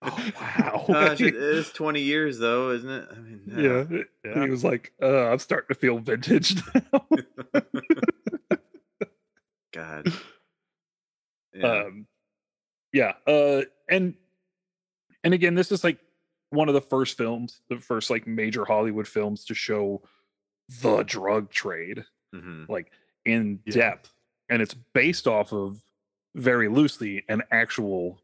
[0.02, 0.86] Oh wow!
[0.88, 3.08] Gosh, it is 20 years though, isn't it?
[3.12, 4.04] I mean, yeah.
[4.26, 4.44] Yeah.
[4.44, 6.56] He was like, uh, I'm starting to feel vintage
[6.94, 7.08] now.
[9.74, 10.12] God.
[11.54, 11.84] Yeah.
[11.84, 12.08] um
[12.92, 14.16] yeah uh and
[15.24, 16.00] and again this is like
[16.50, 20.02] one of the first films, the first like major Hollywood films to show
[20.82, 22.04] the drug trade
[22.34, 22.68] Mhm.
[22.70, 22.92] like
[23.26, 23.74] in Yeah.
[23.74, 24.12] depth,
[24.50, 25.82] and it's based off of
[26.36, 28.22] very loosely an actual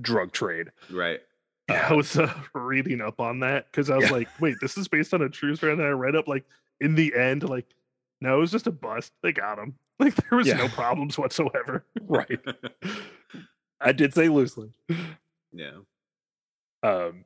[0.00, 0.68] drug trade.
[0.90, 1.20] Right.
[1.68, 4.10] Yeah, I was uh, reading up on that because I was Yeah.
[4.16, 5.72] like, wait, this is based on a true story.
[5.72, 6.44] And I read up like
[6.80, 7.66] in the end, like,
[8.20, 9.12] no, it was just a bust.
[9.22, 9.74] They got him.
[9.98, 10.54] Like there was Yeah.
[10.56, 11.84] no problems whatsoever.
[12.02, 12.40] Right.
[13.80, 14.70] I did say loosely.
[15.52, 15.78] yeah.
[16.82, 17.24] Um,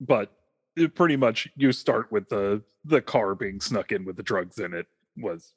[0.00, 0.32] but
[0.76, 4.58] it pretty much you start with the the car being snuck in with the drugs
[4.58, 5.52] in it was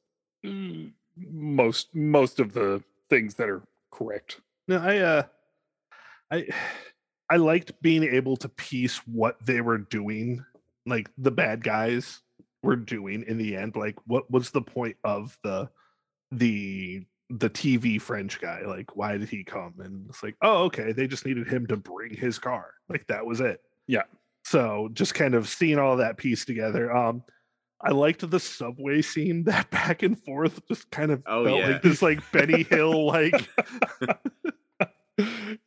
[0.45, 4.41] mm, most most of the things that are correct.
[4.67, 5.23] No, I uh
[6.31, 6.47] I
[7.29, 10.43] I liked being able to piece what they were doing,
[10.85, 12.21] like the bad guys
[12.63, 13.75] were doing in the end.
[13.75, 15.69] Like what was the point of the
[16.31, 18.61] the the TV French guy?
[18.65, 19.75] Like why did he come?
[19.79, 22.73] And it's like, oh okay, they just needed him to bring his car.
[22.89, 23.61] Like that was it.
[23.87, 24.03] Yeah.
[24.45, 26.95] So just kind of seeing all that piece together.
[26.95, 27.23] Um
[27.81, 31.67] I liked the subway scene, that back and forth just kind of Oh, felt yeah.
[31.69, 33.47] like this like Benny Hill like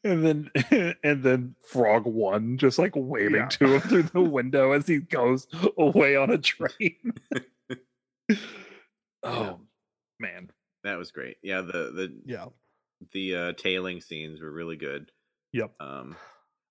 [0.04, 0.50] and then
[1.04, 3.48] and then Frog One just like waving Yeah.
[3.48, 5.46] to him through the window as he goes
[5.78, 7.14] away on a train.
[9.22, 9.60] oh
[10.18, 10.50] man.
[10.84, 11.36] That was great.
[11.42, 12.46] Yeah, the the yeah.
[13.12, 15.10] the uh tailing scenes were really good.
[15.52, 15.72] Yep.
[15.80, 16.16] Um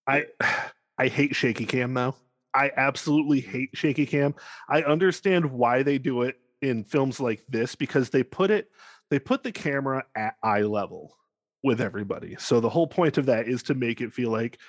[0.07, 0.25] I
[0.97, 2.15] I hate shaky cam though.
[2.53, 4.35] I absolutely hate shaky cam.
[4.67, 8.69] I understand why they do it in films like this because they put it
[9.09, 11.15] they put the camera at eye level
[11.63, 12.35] with everybody.
[12.39, 14.59] So the whole point of that is to make it feel like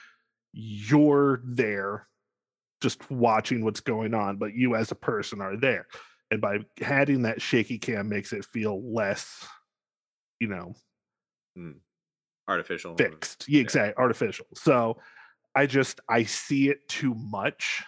[0.52, 2.06] you're there
[2.82, 5.86] just watching what's going on, but you as a person are there.
[6.30, 9.46] And by adding that shaky cam makes it feel less,
[10.40, 10.74] you know,
[11.56, 11.74] mm.
[12.48, 12.96] artificial.
[12.96, 13.48] fixed.
[13.48, 13.94] Yeah, exactly.
[14.02, 14.46] Artificial.
[14.54, 14.98] So
[15.54, 17.82] I just I see it too much.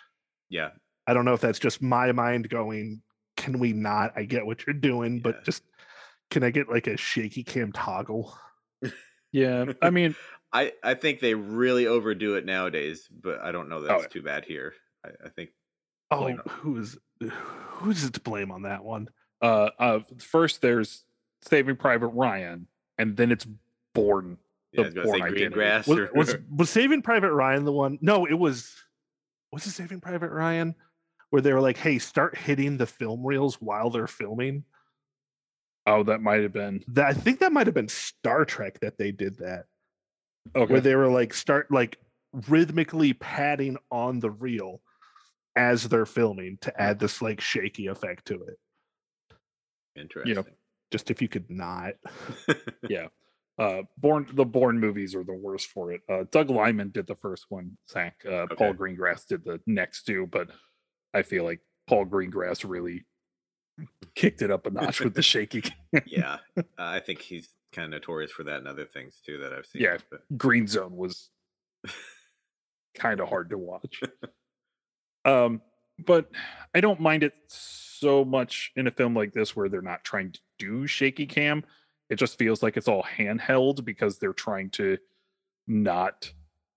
[0.48, 0.70] Yeah.
[1.06, 3.02] I don't know if that's just my mind going,
[3.36, 4.12] can we not?
[4.16, 5.22] I get what you're doing, Yeah.
[5.24, 5.62] but just
[6.30, 8.36] can I get like a shaky cam toggle?
[9.32, 9.66] Yeah.
[9.82, 10.14] I mean,
[10.52, 14.06] I I think they really overdo it nowadays, but I don't know that's Oh, yeah.
[14.08, 14.74] too bad here.
[15.04, 15.50] I, I think
[16.10, 19.08] Oh, who's who's it to blame on that one?
[19.42, 21.04] uh, uh first there's
[21.42, 22.66] Saving Private Ryan,
[22.98, 23.46] and then it's
[23.94, 24.38] Bourne.
[24.72, 25.54] yeah, The was gonna say Bourne green identity.
[25.54, 25.86] grass.
[25.88, 27.98] Was, or, was was Saving Private Ryan the one?
[28.00, 28.74] No, it was
[29.52, 30.74] was it Saving Private Ryan?
[31.30, 34.62] Where they were like, hey, start hitting the film reels while they're filming.
[35.86, 38.96] Oh, that might have been That I think that might have been Star Trek that
[38.98, 39.66] they did that.
[40.56, 40.72] okay.
[40.72, 41.98] where they were like start like
[42.48, 44.80] rhythmically padding on the reel
[45.56, 48.58] as they're filming to add this like shaky effect to it.
[49.96, 50.28] Interesting.
[50.28, 50.44] You know,
[50.90, 51.94] Just if you could not.
[52.88, 53.08] yeah.
[53.56, 56.00] Uh, Bourne the Bourne movies are the worst for it.
[56.10, 57.78] Uh, Doug Liman did the first one.
[57.88, 60.48] Zach uh, Paul Greengrass did the next two, but
[61.12, 63.06] I feel like Paul Greengrass really
[64.14, 65.62] kicked it up a notch with the shaky.
[66.06, 69.52] yeah, uh, I think he's kind of notorious for that and other things too that
[69.52, 69.82] I've seen.
[69.82, 69.96] Yeah.
[70.10, 71.30] but Green Zone was
[72.94, 74.00] kind of hard to watch.
[75.24, 75.60] um,
[76.04, 76.30] but
[76.74, 80.32] I don't mind it so much in a film like this where they're not trying
[80.32, 81.64] to do shaky cam.
[82.10, 84.98] It just feels like it's all handheld because they're trying to
[85.66, 86.30] not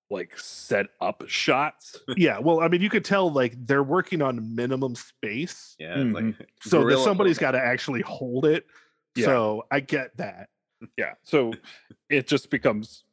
[0.10, 1.98] like set up shots.
[2.18, 6.14] yeah, well, I mean, you could tell like they're working on minimum space, yeah, it's
[6.14, 6.44] like mm-hmm.
[6.62, 7.42] so that guerrilla somebody's mode.
[7.42, 8.66] got to actually hold it.
[9.16, 9.26] Yeah.
[9.26, 10.50] So I get that.
[10.96, 11.14] Yeah.
[11.24, 11.54] So
[12.08, 13.04] it just becomes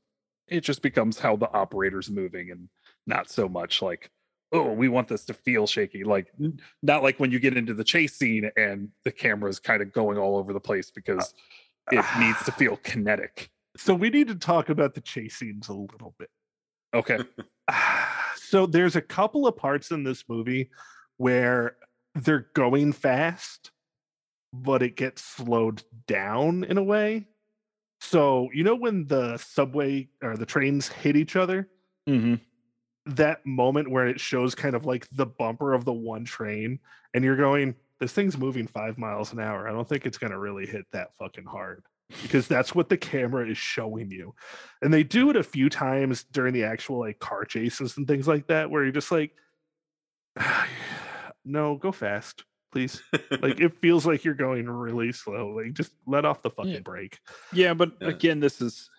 [0.48, 2.68] it just becomes how the operator's moving and
[3.06, 4.10] not so much like
[4.52, 6.30] oh we want this to feel shaky like
[6.82, 10.18] not like when you get into the chase scene and the camera's kind of going
[10.18, 11.32] all over the place because
[11.90, 12.56] uh, it needs to uh.
[12.56, 16.30] feel kinetic So we need to talk about the chase scenes a little bit.
[16.94, 17.18] Okay.
[18.36, 20.70] So there's a couple of parts in this movie
[21.16, 21.76] where
[22.14, 23.72] they're going fast
[24.54, 27.26] but it gets slowed down in a way.
[28.00, 31.68] So you know when the subway or the trains hit each other?
[32.08, 32.34] Mm-hmm.
[33.14, 36.78] that moment where it shows kind of like the bumper of the one train
[37.14, 39.66] and you're going this thing's moving five miles an hour.
[39.66, 41.82] I don't think it's going to really hit that fucking hard
[42.22, 44.34] because that's what the camera is showing you
[44.82, 48.26] and they do it a few times during the actual like car chases and things
[48.28, 49.32] like that where you're just like
[51.44, 53.02] no go fast please
[53.40, 56.80] like it feels like you're going really slow like just let off the fucking Yeah.
[56.80, 57.18] brake
[57.52, 58.08] yeah but Yeah.
[58.08, 58.90] again this is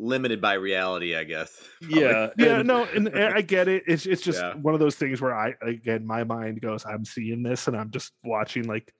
[0.00, 1.60] limited by reality, I guess.
[1.82, 2.00] probably.
[2.02, 4.54] yeah yeah no and, and i get it it's it's just Yeah.
[4.54, 7.90] one of those things where i again my mind goes i'm seeing this and i'm
[7.90, 8.94] just watching like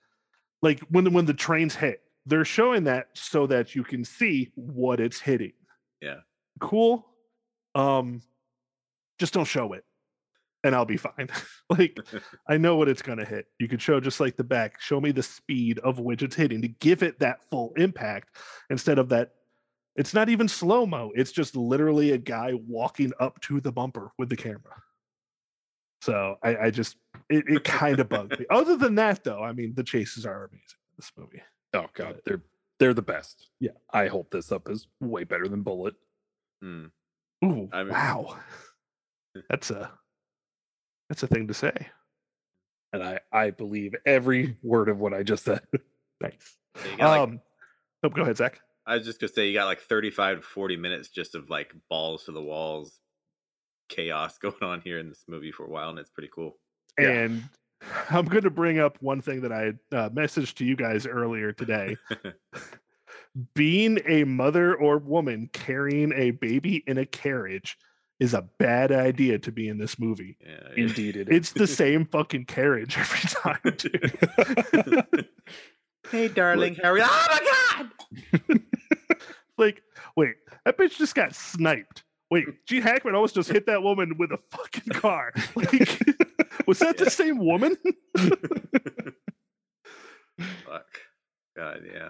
[0.61, 4.51] like when the, when the trains hit they're showing that so that you can see
[4.55, 5.53] what it's hitting
[6.01, 6.19] Yeah.
[6.59, 7.05] cool
[7.75, 8.21] um
[9.19, 9.83] just don't show it
[10.63, 11.29] and I'll be fine.
[11.69, 11.97] like
[12.49, 13.45] I know what it's gonna hit.
[13.59, 16.61] You could show just like the back, show me the speed of which it's hitting
[16.61, 18.35] to give it that full impact
[18.69, 19.31] instead of that.
[19.95, 21.11] It's not even slow mo.
[21.15, 24.81] It's just literally a guy walking up to the bumper with the camera.
[26.01, 26.95] So I, I just
[27.29, 28.45] it, it kind of bugged me.
[28.49, 30.59] Other than that, though, I mean the chases are amazing
[30.91, 31.41] in this movie.
[31.73, 32.41] Oh god, they're
[32.79, 33.49] they're the best.
[33.59, 33.71] Yeah.
[33.93, 35.95] I hope this up is way better than Bullitt.
[36.61, 36.85] Hmm.
[37.43, 38.37] Ooh, I mean- wow.
[39.49, 39.91] That's a
[41.07, 41.87] that's a thing to say.
[42.93, 45.61] And I I believe every word of what I just said.
[46.21, 46.57] Thanks.
[46.77, 47.41] Yeah, you got, like- Um,
[48.03, 48.59] oh, go ahead, Zach.
[48.87, 51.73] I was just gonna say you got like 35 to 40 minutes just of like
[51.89, 52.99] balls to the walls
[53.87, 56.57] chaos going on here in this movie for a while, and it's pretty cool.
[56.99, 57.09] Yeah.
[57.09, 57.43] And
[58.09, 61.51] I'm going to bring up one thing that I uh, messaged to you guys earlier
[61.51, 61.97] today.
[63.53, 67.77] Being a mother or woman carrying a baby in a carriage
[68.19, 70.37] is a bad idea to be in this movie.
[70.45, 71.35] Yeah, Indeed it is.
[71.37, 75.27] It's the same fucking carriage every time, dude.
[76.11, 77.01] hey, darling Harry.
[77.03, 77.87] Oh my
[78.49, 78.61] god!
[79.57, 79.83] like,
[80.17, 82.03] wait, that bitch just got sniped.
[82.31, 85.33] Wait, Gene Hackman almost just hit that woman with a fucking car.
[85.55, 85.71] Like,
[86.67, 87.75] was that the same woman?
[90.65, 90.85] Fuck.
[91.57, 92.09] God, yeah.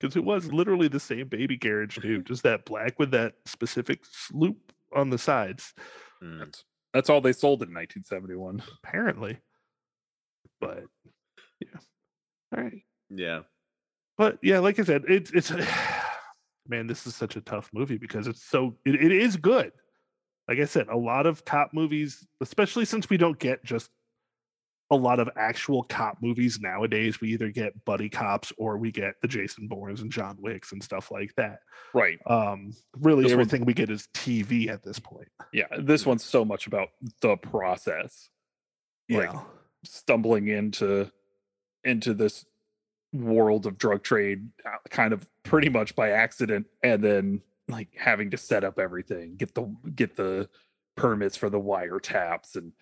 [0.00, 4.00] because it was literally the same baby carriage too, just that black with that specific
[4.04, 5.72] sloop on the sides,
[6.22, 6.38] Mm.
[6.38, 8.62] that's that's all they sold in 1971.
[8.82, 9.38] apparently.
[10.60, 10.84] But
[11.60, 11.78] yeah,
[12.56, 12.82] all right.
[13.10, 13.40] Yeah.
[14.16, 15.50] But yeah, like I said, it's it's
[16.68, 19.72] man, this is such a tough movie because it's so it, it is good.
[20.48, 23.90] Like I said, a lot of cop movies, especially since we don't get just
[24.92, 27.20] a lot of actual cop movies nowadays.
[27.20, 30.80] We either get buddy cops or we get the Jason Bournes and John Wicks and
[30.80, 31.58] stuff like that.
[31.92, 32.18] Right.
[32.26, 35.26] Um, really, This one- everything we get is TV at this point.
[35.52, 35.66] Yeah.
[35.80, 38.30] This one's so much about the process.
[39.10, 39.40] Like, Yeah.
[39.84, 41.10] stumbling into
[41.82, 42.44] into this
[43.16, 48.30] world of drug trade uh, kind of pretty much by accident and then like having
[48.30, 50.48] to set up everything get the get the
[50.96, 52.72] permits for the wiretaps and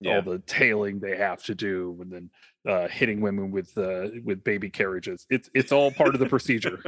[0.00, 0.16] Yeah.
[0.16, 2.30] all the tailing they have to do and then
[2.66, 6.82] uh hitting women with uh with baby carriages it's it's all part of the procedure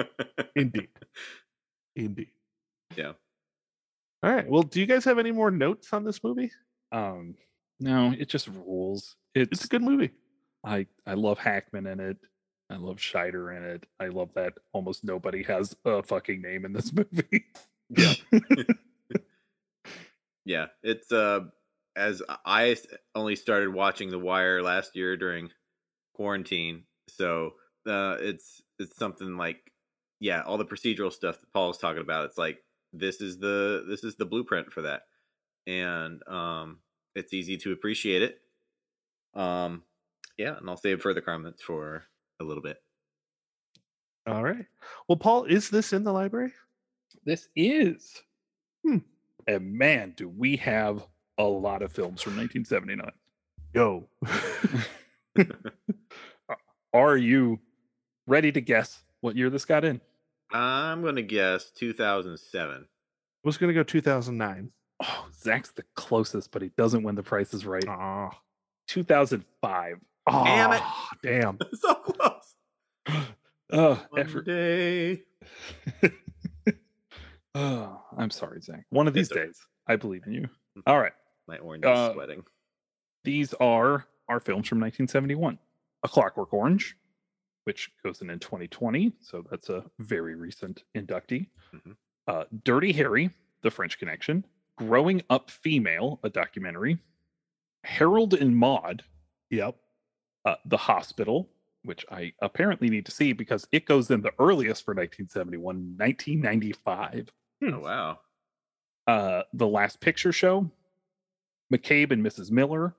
[0.57, 0.89] Indeed.
[1.97, 2.31] Indeed.
[2.97, 3.13] Yeah.
[4.23, 4.49] All right.
[4.49, 6.51] Well, do you guys have any more notes on this movie?
[6.93, 7.35] um
[7.81, 10.11] no it just rules It's it's a good movie.
[10.65, 12.17] i i love hackman in it
[12.73, 16.73] i love scheider in it i love that almost nobody has a fucking name in
[16.73, 17.45] this movie
[17.97, 18.15] Yeah.
[20.45, 20.67] yeah.
[20.83, 21.41] It's uh
[21.95, 22.75] as I
[23.15, 25.51] only started watching The Wire last year during
[26.15, 27.55] quarantine, so
[27.87, 29.59] uh it's it's something like
[30.21, 32.25] yeah, all the procedural stuff that Paul's talking about.
[32.27, 32.59] It's like
[32.93, 35.03] this is the this is the blueprint for that.
[35.67, 36.79] And um
[37.15, 38.41] it's easy to appreciate it.
[39.35, 39.83] Um
[40.39, 42.05] yeah, and I'll save further comments for
[42.43, 42.77] a little bit.
[44.27, 44.67] All right.
[45.09, 46.53] Well, Paul, is this in the library?
[47.25, 48.23] This is.
[48.85, 48.99] Hmm.
[49.47, 51.07] And man, do we have
[51.39, 53.11] a lot of films from 1979.
[53.75, 54.09] Yo.
[56.95, 57.59] Are you
[58.27, 60.01] ready to guess what year this got in?
[60.53, 62.87] I'm gonna guess 2007.
[63.45, 64.71] I was going to go 2009.
[65.03, 67.85] Oh, Zach's the closest, but he doesn't win the prices right.
[67.89, 68.31] Oh.
[68.87, 69.97] 2005.
[70.31, 70.83] Damn it.
[71.25, 71.59] Damn.
[71.73, 72.32] so close.
[73.73, 74.47] Oh, One effort.
[74.47, 75.23] day.
[77.55, 78.87] Oh, I'm sorry, Zach.
[78.89, 79.47] One of these It's okay.
[79.47, 80.49] days, I believe in you.
[80.87, 81.13] All right.
[81.47, 82.45] My orange is Uh, sweating.
[83.25, 85.59] These are our films from 1971.
[86.03, 86.97] A Clockwork Orange,
[87.65, 91.51] which goes in in 2020, so that's a very recent inductee.
[91.75, 91.97] Mhm.
[92.27, 93.29] Uh, Dirty Harry,
[93.61, 94.47] The French Connection.
[94.79, 96.99] Growing Up Female, a documentary.
[97.85, 99.05] Harold and Maude,
[99.51, 99.77] Yep.
[100.47, 101.52] uh, The Hospital,
[101.85, 107.33] which I apparently need to see because it goes in the earliest for 1971, 1995.
[107.65, 108.19] Oh wow.
[109.07, 110.71] uh, The Last Picture Show,
[111.73, 112.51] McCabe and Mrs.
[112.51, 112.95] Miller,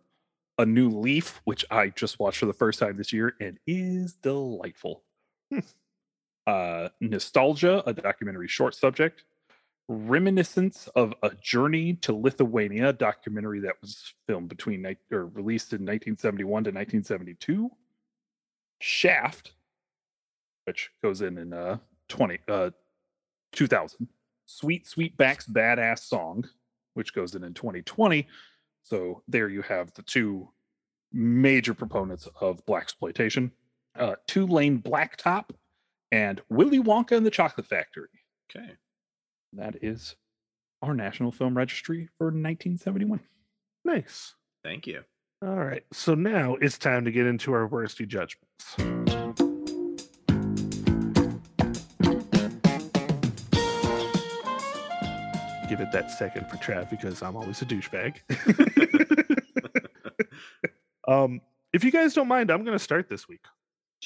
[0.58, 4.14] A New Leaf, which I just watched for the first time this year and is
[4.14, 5.04] delightful.
[5.52, 5.60] Hmm.
[6.48, 9.24] uh, Nostalgia, a documentary short subject,
[9.90, 15.82] Reminiscence of a Journey to Lithuania, a documentary that was filmed between or released in
[15.82, 17.70] 1971 to 1972,
[18.86, 19.54] Shaft,
[20.66, 21.78] which goes in in uh,
[22.10, 22.72] 20 uh,
[23.54, 24.10] 2000.
[24.46, 26.44] Sweet Sweetback's Badass Song,
[26.94, 28.28] which goes in in 2020.
[28.84, 30.50] So there you have the two
[31.14, 33.52] major proponents of blaxploitation.
[33.98, 35.52] Uh, Two Lane Blacktop
[36.12, 38.10] and Willy Wonka and the Chocolate Factory.
[38.54, 38.74] Okay.
[39.54, 40.18] That is
[40.82, 43.22] our National Film Registry for 1971.
[43.86, 44.34] Nice.
[44.62, 45.04] Thank you.
[45.46, 45.84] All right.
[45.92, 48.76] So now it's time to get into our worsty judgments.
[55.68, 58.20] Give it that second for Trav because I'm always a douchebag.
[61.10, 61.42] um,
[61.74, 63.44] if you guys don't mind, I'm going to start this week.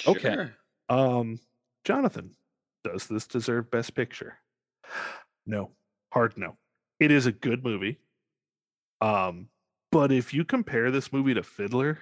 [0.07, 0.49] Okay.
[0.89, 1.39] Um,
[1.83, 2.31] Jonathan,
[2.83, 4.39] does this deserve Best Picture?
[5.45, 5.69] No,
[6.11, 6.57] hard no.
[6.99, 7.99] It is a good movie.
[9.01, 9.49] Um,
[9.91, 11.99] but if you compare this movie to Fiddler,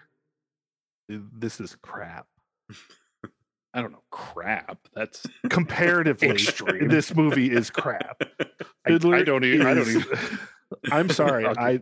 [1.07, 2.27] this is crap.
[3.73, 4.03] I don't know.
[4.09, 4.77] Crap.
[4.93, 6.38] That's Comparatively,
[6.88, 8.21] this movie is crap.
[8.88, 9.67] I, I don't even.
[9.67, 10.17] I don't is- even.
[10.91, 11.45] I'm sorry.
[11.49, 11.61] Okay.
[11.61, 11.81] I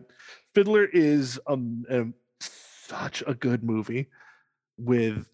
[0.54, 4.08] Fiddler is um, um such a good movie
[4.76, 5.26] with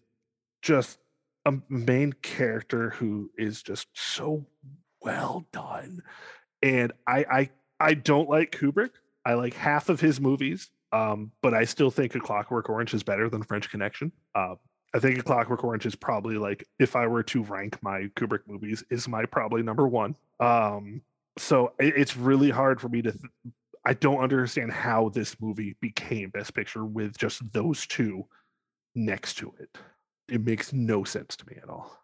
[0.61, 0.99] just
[1.45, 4.45] a main character who is just so
[5.01, 6.01] well done.
[6.61, 7.49] And I I
[7.79, 8.91] I don't like Kubrick.
[9.25, 10.69] I like half of his movies.
[10.93, 14.11] Um, but I still think A Clockwork Orange is better than French Connection.
[14.35, 14.55] Uh,
[14.93, 18.41] I think A Clockwork Orange is probably like if I were to rank my Kubrick
[18.45, 20.15] movies, is my probably number one.
[20.39, 21.01] Um,
[21.37, 23.11] so it, it's really hard for me to.
[23.11, 23.23] Th-
[23.85, 28.27] I don't understand how this movie became Best Picture with just those two
[28.93, 29.77] next to it.
[30.27, 31.97] It makes no sense to me at all.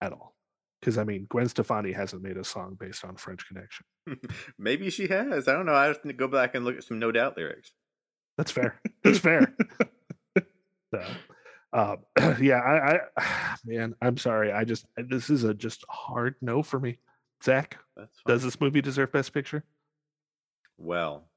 [0.00, 0.37] At all.
[0.80, 3.84] Because I mean, Gwen Stefani hasn't made a song based on French Connection.
[4.58, 5.48] Maybe she has.
[5.48, 5.74] I don't know.
[5.74, 7.72] I have to go back and look at some No Doubt lyrics.
[8.36, 8.80] That's fair.
[9.04, 9.54] That's fair.
[10.94, 11.04] so,
[11.72, 11.96] um,
[12.40, 14.52] yeah, I, I, man, I'm sorry.
[14.52, 16.98] I just this is a just hard no for me.
[17.44, 17.78] Zach,
[18.26, 19.64] does this movie deserve Best Picture?
[20.76, 21.28] Well,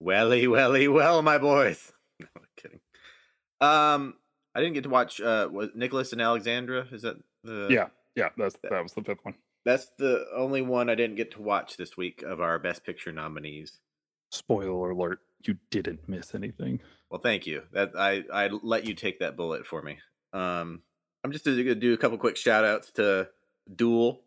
[0.00, 1.92] welly, welly, well, my boys.
[2.20, 2.80] No, I'm kidding.
[3.60, 4.14] Um,
[4.54, 5.20] I didn't get to watch.
[5.20, 6.86] Uh, was Nicholas and Alexandra?
[6.92, 7.68] Is that the?
[7.70, 7.88] Yeah.
[8.16, 8.30] Yeah.
[8.36, 9.34] That's that was the fifth one.
[9.64, 13.12] That's the only one I didn't get to watch this week of our Best Picture
[13.12, 13.80] nominees.
[14.30, 16.80] Spoiler alert: You didn't miss anything.
[17.10, 17.62] Well, thank you.
[17.72, 19.98] That I I let you take that bullet for me.
[20.32, 20.82] Um,
[21.22, 23.28] I'm just going to do a couple quick shout outs to
[23.74, 24.22] Duel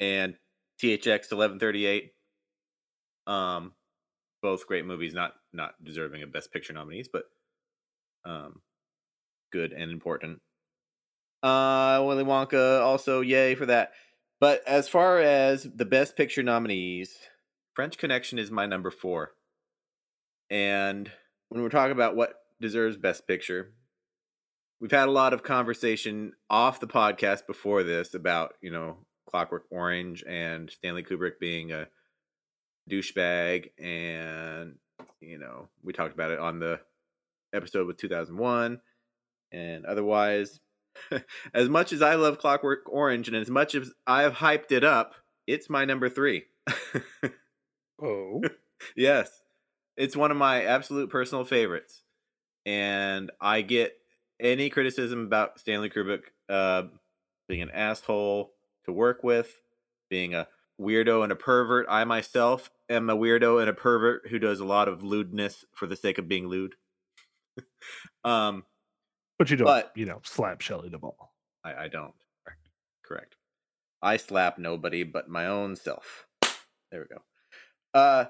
[0.00, 0.34] and
[0.82, 2.12] THX 1138.
[3.26, 3.72] Um,
[4.42, 7.24] both great movies, not not deserving of Best Picture nominees, but
[8.24, 8.60] um,
[9.52, 10.40] good and important.
[11.42, 13.92] Uh, Willy Wonka also yay for that.
[14.40, 17.16] But as far as the Best Picture nominees,
[17.74, 19.32] French Connection is my number four.
[20.50, 21.10] And
[21.48, 23.72] when we're talking about what deserves Best Picture,
[24.80, 29.64] we've had a lot of conversation off the podcast before this about, you know, Clockwork
[29.70, 31.88] Orange and Stanley Kubrick being a
[32.88, 33.70] douchebag.
[33.78, 34.76] And,
[35.20, 36.80] you know, we talked about it on the
[37.52, 38.80] episode with 2001
[39.52, 40.60] and otherwise.
[41.54, 45.14] as much as I love Clockwork Orange and as much as I've hyped it up,
[45.46, 46.44] it's my number three.
[48.00, 48.42] Oh.
[48.96, 49.42] Yes.
[49.96, 52.02] It's one of my absolute personal favorites.
[52.64, 53.94] And I get
[54.40, 56.84] any criticism about Stanley Kubrick uh,
[57.48, 58.52] being an asshole
[58.84, 59.58] to work with,
[60.08, 60.46] being a
[60.80, 61.86] weirdo and a pervert.
[61.88, 65.86] I myself am a weirdo and a pervert who does a lot of lewdness for
[65.86, 66.76] the sake of being lewd.
[68.24, 68.64] um,
[69.38, 71.32] But you don't, But- you know, slap Shelley Duvall.
[71.64, 72.14] I, I don't.
[73.04, 73.36] Correct.
[74.02, 76.26] I slap nobody but my own self.
[76.90, 77.22] There we go.
[77.98, 78.26] Uh,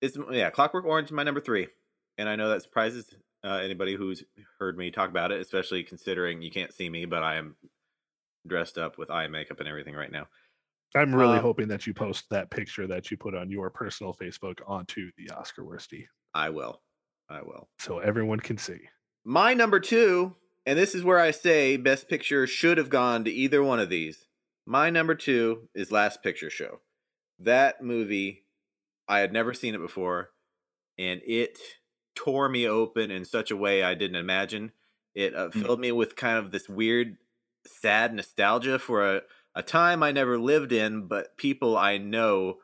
[0.00, 1.68] it's yeah, Clockwork Orange is my number three,
[2.18, 3.08] and I know that surprises
[3.44, 4.24] uh, anybody who's
[4.58, 7.56] heard me talk about it, especially considering you can't see me, but I am
[8.46, 10.26] dressed up with eye makeup and everything right now.
[10.96, 14.14] I'm really Um, hoping that you post that picture that you put on your personal
[14.14, 16.80] Facebook onto the Oscar Worsty I will.
[17.28, 17.68] I will.
[17.78, 18.80] so everyone can see.
[19.30, 23.30] My number two, and this is where I say Best Picture should have gone to
[23.30, 24.24] either one of these.
[24.64, 26.80] My number two is Last Picture Show.
[27.38, 28.44] That movie,
[29.06, 30.30] I had never seen it before,
[30.98, 31.58] and it
[32.14, 34.72] tore me open in such a way I didn't imagine.
[35.14, 35.60] It uh, Hmm.
[35.60, 37.18] filled me with kind of this weird,
[37.66, 39.22] sad nostalgia for a,
[39.54, 42.60] a time I never lived in, but people I know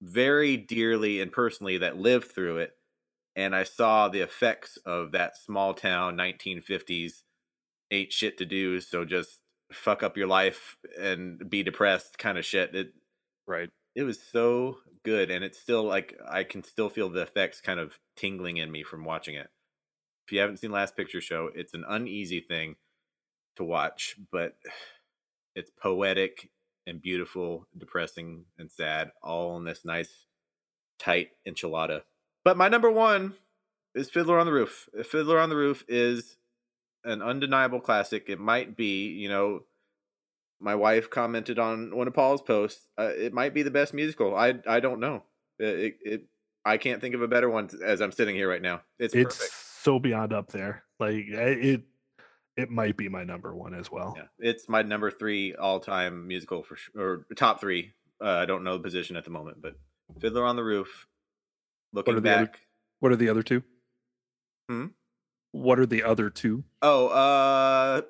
[0.00, 2.77] very dearly and personally that lived through it
[3.38, 7.22] and I saw the effects of that small town 1950s
[7.92, 9.38] ain't shit to do, so just
[9.72, 12.74] fuck up your life and be depressed kind of shit.
[12.74, 12.92] It
[13.46, 13.70] Right.
[13.94, 17.78] it was so good and it's still like I can still feel the effects kind
[17.78, 19.48] of tingling in me from watching it.
[20.26, 22.74] If you haven't seen Last Picture Show, it's an uneasy thing
[23.56, 24.56] to watch, but
[25.54, 26.50] it's poetic
[26.88, 30.26] and beautiful, depressing and sad all in this nice
[30.98, 32.02] tight enchilada.
[32.44, 33.34] But my number one
[33.94, 34.88] is Fiddler on the Roof.
[35.04, 36.36] Fiddler on the Roof is
[37.04, 38.24] an undeniable classic.
[38.28, 39.62] It might be, you know,
[40.60, 42.88] my wife commented on one of Paul's posts.
[42.98, 44.36] Uh, it might be the best musical.
[44.36, 45.24] I I don't know.
[45.58, 46.24] It, it,
[46.64, 48.82] I can't think of a better one as I'm sitting here right now.
[48.98, 49.54] It's, It's perfect.
[49.82, 50.84] so beyond up there.
[51.00, 51.82] Like eh, it,
[52.56, 54.14] it might be my number one as well.
[54.16, 57.92] Yeah, it's my number three all time musical for sure, or top three.
[58.20, 59.74] Uh, I don't know the position at the moment, but
[60.20, 61.06] Fiddler on the Roof.
[61.92, 62.60] Looking are the other- back,
[63.00, 63.62] What are the other two?
[64.68, 64.86] Hmm?
[65.52, 66.64] What are the other two?
[66.82, 68.02] oh, uh,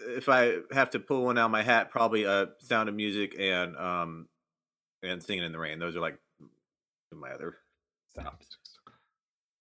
[0.00, 3.34] if I have to pull one out of my hat, probably uh, Sound of Music
[3.38, 4.28] and um,
[5.02, 5.78] and Singing in the Rain.
[5.78, 6.18] Those are like
[7.12, 7.58] my other
[8.10, 8.46] stops.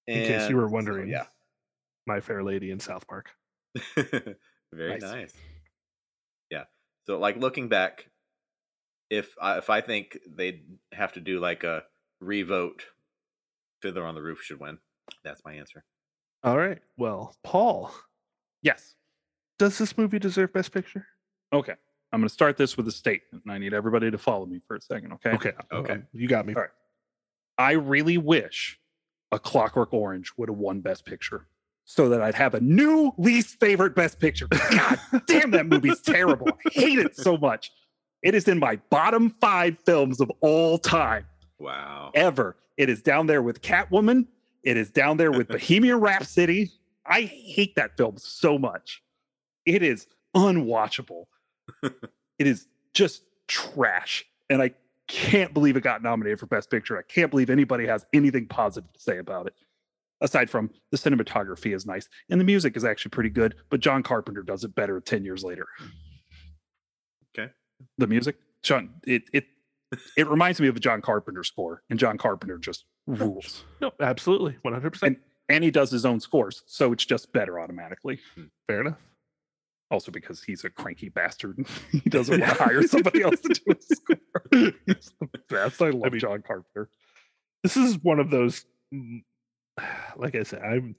[0.07, 1.25] In case you were And so, wondering, yeah,
[2.07, 3.29] My Fair Lady in South Park.
[3.95, 4.35] very
[4.73, 5.01] Nice.
[5.01, 5.33] nice.
[6.49, 6.63] Yeah.
[7.07, 8.07] So like looking back,
[9.09, 10.63] if I, if I think they'd
[10.93, 11.83] have to do like a
[12.21, 12.85] revote,
[13.83, 14.77] Fiddler on the Roof should win.
[15.25, 15.83] That's my answer.
[16.43, 16.79] All right.
[16.97, 17.93] Well, Paul,
[18.61, 18.95] Yes.
[19.59, 21.05] does this movie deserve Best Picture?
[21.51, 21.73] Okay.
[22.13, 24.61] I'm going to start this with a statement, and I need everybody to follow me
[24.65, 25.11] for a second.
[25.13, 25.31] Okay.
[25.31, 25.51] Okay.
[25.71, 25.93] Okay.
[25.95, 26.53] um, you got me.
[26.55, 26.69] All right.
[27.57, 28.79] I really wish
[29.33, 31.47] a Clockwork Orange would have won Best Picture
[31.85, 34.47] so that I'd have a new least favorite Best Picture.
[34.47, 36.47] God damn, that movie's terrible.
[36.49, 37.71] I hate it so much.
[38.21, 41.25] It is in my bottom five films of all time,
[41.59, 42.11] Wow.
[42.15, 42.55] ever.
[42.77, 44.27] It is down there with Catwoman.
[44.63, 46.71] It is down there with Bohemian Rhapsody.
[47.05, 49.01] I hate that film so much.
[49.65, 51.25] It is unwatchable.
[51.83, 54.25] it is just trash.
[54.49, 54.71] And I
[55.07, 56.97] can't believe it got nominated for Best Picture.
[56.97, 59.53] I can't believe anybody has anything positive to say about it.
[60.21, 64.03] Aside from the cinematography is nice and the music is actually pretty good, but John
[64.03, 65.67] Carpenter does it better 10 years later.
[67.37, 67.51] Okay.
[67.97, 69.45] The music, John, it it
[70.17, 73.65] it reminds me of a John Carpenter score, and John Carpenter just rules.
[73.81, 74.57] No, absolutely.
[74.65, 75.17] 100%.
[75.49, 78.19] And he does his own scores, so it's just better automatically.
[78.67, 78.97] Fair enough.
[79.91, 83.75] Also, because he's a cranky bastard, he doesn't want to hire somebody else to do
[83.75, 84.73] his score.
[84.87, 85.81] He's the best.
[85.81, 86.89] I love mean- John Carpenter.
[87.61, 89.23] This is one of those, mm,
[90.17, 90.95] like I said, I'm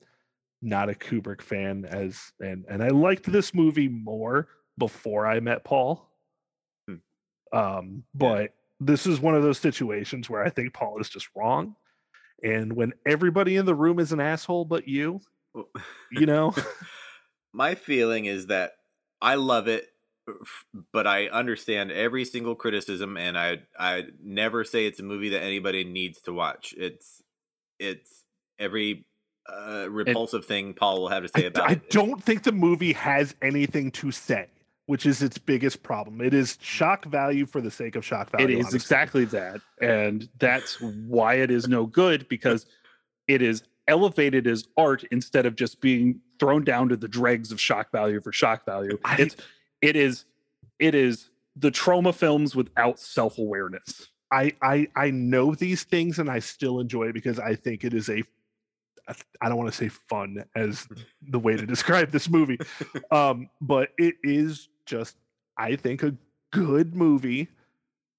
[0.62, 5.64] not a Kubrick fan as, and, and I liked this movie more before I met
[5.64, 6.10] Paul.
[6.88, 6.96] Hmm.
[7.52, 11.76] Um, but this is one of those situations where I think Paul is just wrong.
[12.42, 15.20] And when everybody in the room is an asshole but you,
[16.12, 16.54] you know,
[17.52, 18.72] my feeling is that
[19.22, 19.88] I love it,
[20.92, 25.42] but I understand every single criticism, and I I never say it's a movie that
[25.42, 26.74] anybody needs to watch.
[26.76, 27.22] It's
[27.78, 28.24] it's
[28.58, 29.06] every
[29.46, 31.82] uh, repulsive thing Paul will have to say about I it.
[31.84, 34.48] I don't think the movie has anything to say,
[34.86, 36.20] which is its biggest problem.
[36.20, 38.46] It is shock value for the sake of shock value.
[38.46, 38.76] It is honestly.
[38.76, 39.60] exactly that.
[39.80, 42.66] And that's why it is no good because
[43.26, 47.60] it is elevated as art instead of just being thrown down to the dregs of
[47.60, 48.98] shock value for shock value.
[49.04, 49.36] I- It's
[49.80, 50.24] it is
[50.78, 54.08] it is the trauma films without self-awareness.
[54.32, 57.94] I, I I know these things and I still enjoy it because I think it
[57.94, 58.22] is a
[59.40, 60.88] I don't want to say fun as
[61.28, 62.58] the way to describe this movie.
[63.10, 65.16] Um, but it is just
[65.56, 66.14] I think a
[66.52, 67.48] good movie.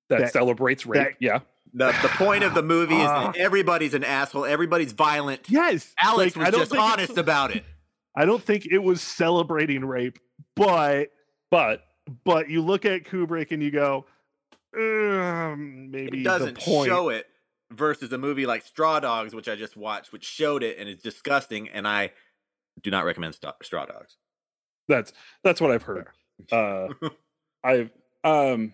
[0.09, 1.03] That, That- celebrates rape.
[1.03, 1.39] that- yeah.
[1.73, 4.45] The the point of the movie is that everybody's an asshole.
[4.45, 5.41] Everybody's violent.
[5.49, 5.93] Yes.
[6.01, 7.65] Alex like, I was don't just honest about it.
[8.15, 10.19] I don't think it was celebrating rape,
[10.55, 11.07] but
[11.51, 11.83] But
[12.23, 14.05] but you look at Kubrick and you go,
[14.77, 16.87] um, maybe It doesn't point.
[16.87, 17.27] show it
[17.71, 21.03] versus a movie like Straw Dogs, which I just watched, which showed it and it's
[21.03, 21.67] disgusting.
[21.69, 22.11] And I
[22.81, 24.17] do not recommend Sta- Straw Dogs.
[24.87, 25.11] that's
[25.43, 26.07] that's what I've heard.
[26.51, 26.87] Uh
[27.63, 27.91] I've
[28.23, 28.73] um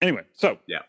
[0.00, 0.82] anyway, so Yeah.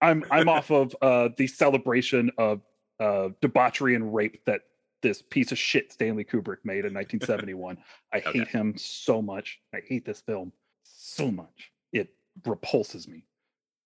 [0.00, 2.60] I'm I'm off of uh the celebration of
[3.00, 4.62] uh debauchery and rape that
[5.02, 7.78] this piece of shit Stanley Kubrick made in 1971.
[8.12, 8.38] I Okay.
[8.38, 9.60] hate him so much.
[9.74, 11.70] I hate this film so much.
[11.92, 12.08] It
[12.44, 13.24] repulses me.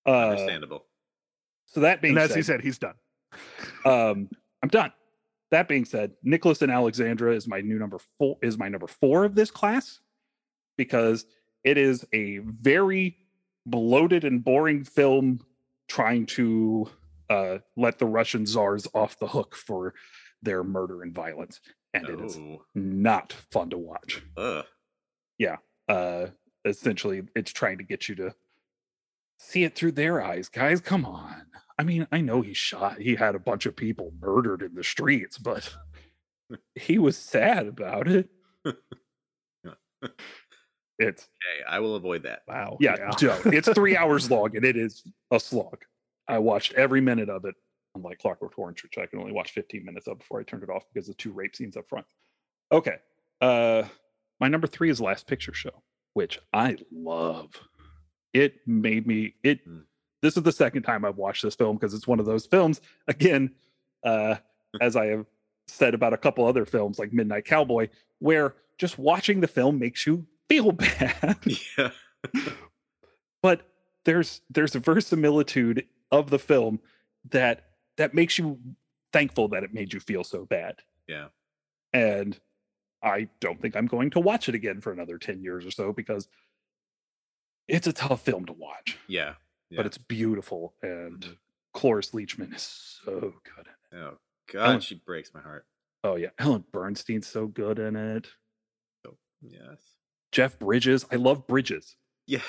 [0.06, 0.86] Uh Understandable.
[1.66, 2.94] so that being And as said, he said, he's done.
[3.84, 4.28] um
[4.62, 4.92] I'm done.
[5.50, 9.24] That being said, Nicholas and Alexandra is my new number four is my number four
[9.24, 9.98] of this class
[10.76, 11.26] because
[11.64, 13.16] it is a very
[13.66, 15.40] bloated and boring film
[15.88, 16.88] trying to
[17.28, 19.94] uh, let the Russian czars off the hook for
[20.42, 21.60] their murder and violence,
[21.94, 24.22] and it is Oh, not fun to watch.
[24.36, 24.64] ugh.
[25.88, 26.28] Uh,
[26.64, 28.32] essentially, it's trying to get you to
[29.38, 30.80] see it through their eyes, guys.
[30.80, 31.46] Come on.
[31.76, 34.84] I mean, I know he shot, he had a bunch of people murdered in the
[34.84, 35.74] streets, but
[36.76, 38.28] he was sad about it.
[41.00, 42.42] It's Okay, I will avoid that.
[42.46, 42.76] Wow.
[42.80, 43.46] yeah, don't.
[43.54, 45.78] it's three hours long and it is a slog.
[46.28, 47.54] I watched every minute of it,
[47.96, 50.70] unlike Clockwork Orange, which I can only watch 15 minutes of before I turned it
[50.70, 52.06] off because of two rape scenes up front.
[52.70, 52.96] Okay.
[53.40, 53.84] Uh
[54.40, 55.82] my number three is Last Picture Show,
[56.14, 57.50] which I love.
[58.32, 59.82] It made me it Mm.
[60.22, 62.80] this is the second time I've watched this film because it's one of those films,
[63.08, 63.50] again,
[64.04, 64.36] uh,
[64.80, 65.26] as I have
[65.66, 67.88] said about a couple other films like Midnight Cowboy,
[68.18, 71.38] where just watching the film makes you feel bad.
[71.78, 71.90] yeah.
[73.42, 73.62] but
[74.04, 76.80] there's there's a verisimilitude of the film
[77.30, 78.58] that that makes you
[79.12, 80.76] thankful that it made you feel so bad.
[81.06, 81.28] Yeah.
[81.92, 82.38] And
[83.02, 85.92] I don't think I'm going to watch it again for another 10 years or so
[85.92, 86.28] because
[87.66, 89.34] it's a tough film to watch, Yeah.
[89.70, 91.36] but it's beautiful and Mhm.
[91.72, 93.66] Cloris Leachman is so good.
[93.92, 94.02] in it.
[94.04, 94.18] Oh
[94.52, 95.66] God, Ellen- she breaks my heart.
[96.04, 98.28] Oh yeah, Ellen Burstyn's so good in it.
[99.06, 99.96] Oh, Yes.
[100.32, 101.96] Jeff Bridges, I love Bridges.
[102.26, 102.40] Yeah.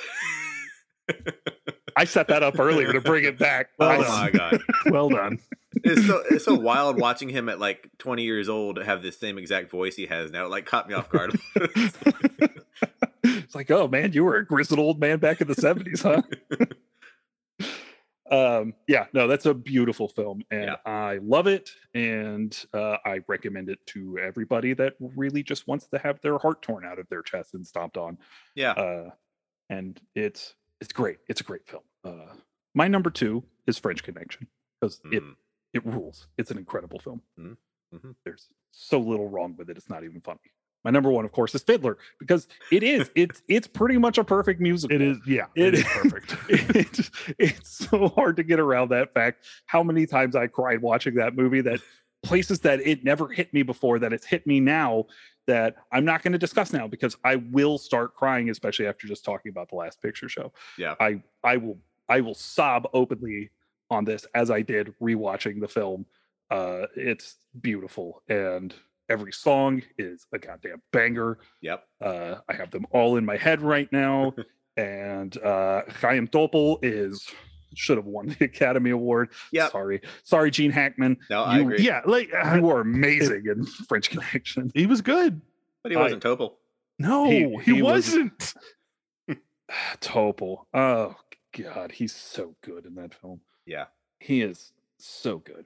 [1.96, 3.70] I set that up earlier to bring it back.
[3.80, 4.62] oh my God.
[4.88, 5.40] Well done.
[5.84, 9.38] It's so it's so wild watching him at like 20 years old have the same
[9.38, 10.46] exact voice he has now.
[10.46, 11.38] It like caught me off guard.
[13.24, 16.22] it's like, oh man, you were a grizzled old man back in the 70s, huh?
[18.32, 20.76] um, yeah, no, that's a beautiful film, and Yeah.
[20.86, 25.98] I love it, and uh, I recommend it to everybody that really just wants to
[26.00, 28.18] have their heart torn out of their chest and stomped on.
[28.56, 28.72] yeah.
[28.72, 29.10] Uh,
[29.70, 31.18] and it's it's great.
[31.30, 31.84] It's a great film.
[32.04, 32.34] Uh,
[32.74, 34.48] my number two is French Connection
[34.80, 35.36] because it Mm.
[35.74, 36.28] it rules.
[36.38, 37.22] It's an incredible film.
[37.40, 37.58] Mhm,
[37.94, 38.16] mhm.
[38.26, 39.78] There's so little wrong with it.
[39.78, 40.40] It's not even funny.
[40.84, 43.12] My number one, of course, is Fiddler because it is.
[43.16, 44.96] It's it's pretty much a perfect musical.
[44.96, 46.36] It is, yeah, It it is perfect.
[46.50, 49.46] It, it's so hard to get around that fact.
[49.66, 51.62] How many times I cried watching that movie?
[51.62, 51.82] That
[52.24, 55.06] places that it never hit me before, that it's hit me now.
[55.48, 59.26] That I'm not going to discuss now because I will start crying, especially after just
[59.26, 60.54] talking about the last picture show.
[60.78, 60.96] Yeah.
[61.00, 61.78] I I will
[62.10, 63.50] I will sob openly
[63.90, 66.06] on this as I did rewatching the film.
[66.50, 68.74] Uh, it's beautiful and
[69.12, 71.38] every song is a goddamn banger.
[71.62, 71.84] Yep.
[72.02, 74.34] Uh, I have them all in my head right now.
[74.78, 77.28] and uh, Chaim Topol is
[77.76, 79.30] should have won the Academy Award.
[79.52, 79.72] Yep.
[79.72, 81.18] Sorry, sorry, Gene Hackman.
[81.30, 81.80] No, I You- agree.
[81.80, 84.72] yeah, like uh, You were amazing in French Connection.
[84.74, 85.42] he was good.
[85.84, 86.54] But he wasn't Topol.
[87.00, 88.54] No, He- he, he was- wasn't.
[90.02, 90.66] Topol.
[90.74, 91.16] Oh
[91.58, 93.42] God, he's so good in that film.
[93.66, 93.86] Yeah.
[94.20, 95.66] He is so good.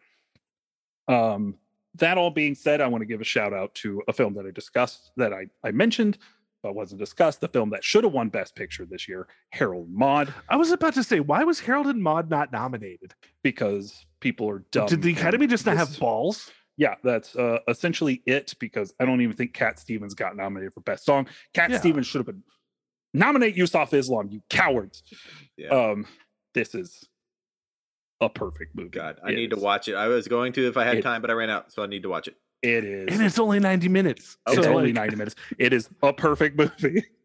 [1.08, 1.56] Um,
[1.98, 4.46] that all being said, I want to give a shout out to a film that
[4.46, 6.18] I discussed that I, I mentioned
[6.64, 7.42] but wasn't discussed.
[7.42, 10.72] The film that should have won Best Picture this year, Harold and Maude, I was
[10.72, 13.14] about to say, why was Harold and Maude not nominated?
[13.44, 14.88] because people are dumb.
[14.88, 16.50] Did the Academy just not this- have balls?
[16.78, 18.56] Yeah, that's uh, essentially it.
[18.60, 21.28] Because I don't even think Cat Stevens got nominated for Best Song.
[21.54, 21.78] Cat Yeah.
[21.78, 22.44] Stevens should have been
[23.14, 24.30] nominate Yusuf Islam.
[24.32, 25.04] You cowards.
[25.58, 25.70] Yeah.
[25.70, 26.08] Um,
[26.56, 27.08] this is
[28.22, 28.90] a perfect movie.
[28.90, 29.96] God, I It need to watch it.
[29.96, 31.88] I was going to if I had It- time, but I ran out, so I
[31.88, 32.36] need to watch it.
[32.62, 33.14] It is.
[33.14, 34.38] And it's only 90 minutes.
[34.48, 35.36] it's only 90 minutes.
[35.60, 37.04] It is a perfect movie.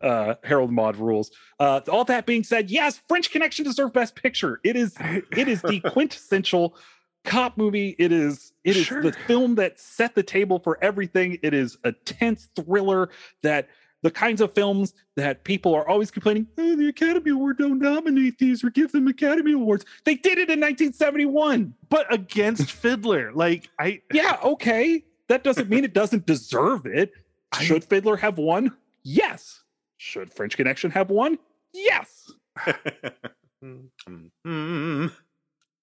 [0.00, 1.32] Uh, Harold Maude rules.
[1.58, 4.60] Uh, all that being said, yes, French Connection deserves Best Picture.
[4.62, 6.76] It is it is the quintessential
[7.24, 7.96] cop movie.
[7.98, 9.02] It is it is Sure.
[9.02, 11.38] the film that set the table for everything.
[11.42, 13.10] It is a tense thriller
[13.42, 13.68] that
[14.08, 18.38] the kinds of films that people are always complaining, oh, the Academy Award don't nominate
[18.38, 19.84] these or give them Academy Awards.
[20.06, 21.74] They did it in 1971.
[21.90, 23.34] but against Fiddler.
[23.34, 25.04] Like, I, Yeah, okay.
[25.28, 27.12] That doesn't mean it doesn't deserve it.
[27.60, 28.74] Should Fiddler have won?
[29.02, 29.62] Yes.
[29.98, 31.38] Should French Connection have won?
[31.74, 32.32] Yes.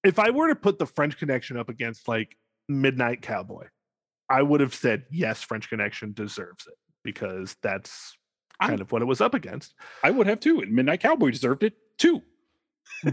[0.03, 2.36] If I were to put the French Connection up against like
[2.67, 3.67] Midnight Cowboy,
[4.32, 6.73] I would have said yes, French Connection deserves it
[7.06, 8.18] because that's
[8.62, 9.76] kind of what it was up against.
[10.03, 10.60] I would have too.
[10.60, 12.22] And Midnight Cowboy deserved it too.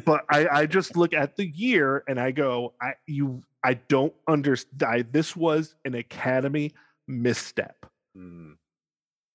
[0.04, 4.14] but I, I just look at the year and I go, I you I don't
[4.26, 5.06] understand.
[5.12, 6.72] This was an Academy
[7.06, 7.86] misstep.
[8.16, 8.54] Mm.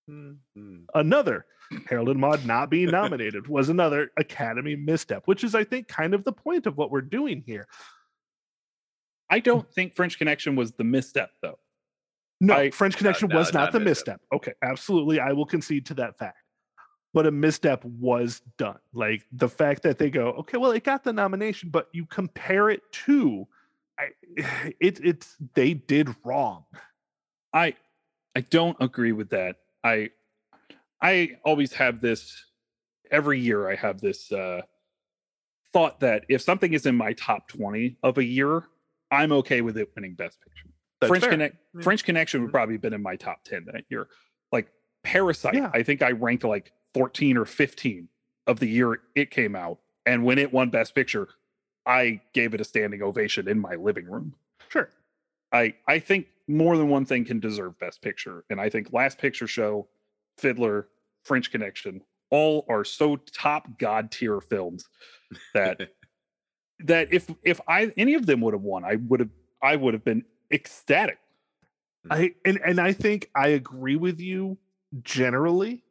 [0.10, 0.86] Mm, mm.
[0.94, 1.46] Another
[1.90, 6.14] Harold and Maude not being nominated was another Academy misstep, which is I think kind
[6.14, 7.68] of the point of what we're doing here.
[9.30, 11.60] I don't think French Connection was the misstep though.
[12.40, 14.22] No, I- French Connection no, was not not the misstep.
[14.22, 14.22] misstep.
[14.34, 15.20] Okay, absolutely.
[15.20, 16.38] I will concede to that fact.
[17.14, 18.78] But a misstep was done.
[18.94, 22.70] Like the fact that they go, okay, well, it got the nomination, but you compare
[22.70, 23.48] it to,
[23.98, 24.10] I,
[24.80, 26.66] it, it's they did wrong.
[27.54, 27.76] I
[28.36, 29.56] I don't agree with that.
[29.84, 30.12] I
[31.02, 32.36] I always have this
[33.10, 34.62] every year I have this uh
[35.74, 38.64] thought that if something is in my top 20 of a year,
[39.12, 40.70] I'm okay with it winning best picture.
[41.02, 41.32] That's French fair.
[41.32, 41.82] Connect Yeah.
[41.82, 42.54] French Connection would Mhm.
[42.54, 44.08] probably have been in my top 10 that year.
[44.52, 44.72] Like
[45.04, 45.72] Parasite, Yeah.
[45.74, 48.10] I think I ranked like 14 or 15
[48.48, 49.80] of the year it came out.
[50.06, 51.28] And when it won Best Picture,
[51.86, 54.36] I gave it a standing ovation in my living room.
[54.70, 54.90] Sure.
[55.52, 59.18] I I think more than one thing can deserve Best Picture, and I think Last
[59.18, 59.88] Picture Show,
[60.38, 60.88] Fiddler,
[61.24, 64.88] French Connection, all are so top god tier films
[65.54, 65.92] that
[66.80, 69.30] that if if I any of them would have won, I would have
[69.62, 71.20] I would have been ecstatic.
[72.08, 72.16] Mm.
[72.16, 74.58] I and and I think I agree with you
[75.04, 75.84] generally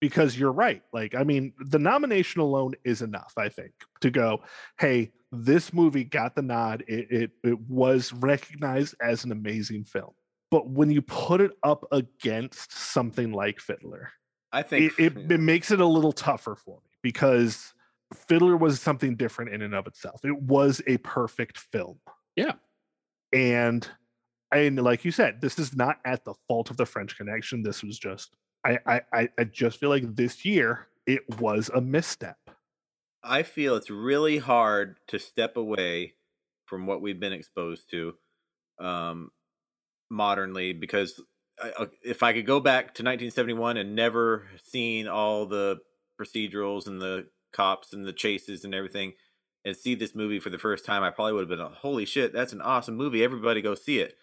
[0.00, 0.82] because you're right.
[0.92, 4.42] Like, I mean, the nomination alone is enough, I think, to go,
[4.78, 6.84] hey, this movie got the nod.
[6.88, 10.12] It it, it was recognized as an amazing film.
[10.50, 14.10] But when you put it up against something like Fiddler,
[14.52, 17.72] I think it, it, it makes it a little tougher for me because
[18.26, 20.24] Fiddler was something different in and of itself.
[20.24, 22.00] It was a perfect film.
[22.34, 22.54] Yeah.
[23.32, 23.88] And
[24.52, 27.62] and like you said, this is not at the fault of the French Connection.
[27.62, 32.38] This was just I I I just feel like this year it was a misstep.
[33.22, 36.14] I feel it's really hard to step away
[36.64, 38.14] from what we've been exposed to
[38.78, 39.30] um,
[40.08, 41.20] modernly because
[41.60, 45.78] I, if I could go back to 1971 and never seen all the
[46.18, 49.12] procedurals and the cops and the chases and everything
[49.64, 52.32] and see this movie for the first time, I probably would have been, holy shit,
[52.32, 53.22] that's an awesome movie.
[53.22, 54.16] Everybody go see it.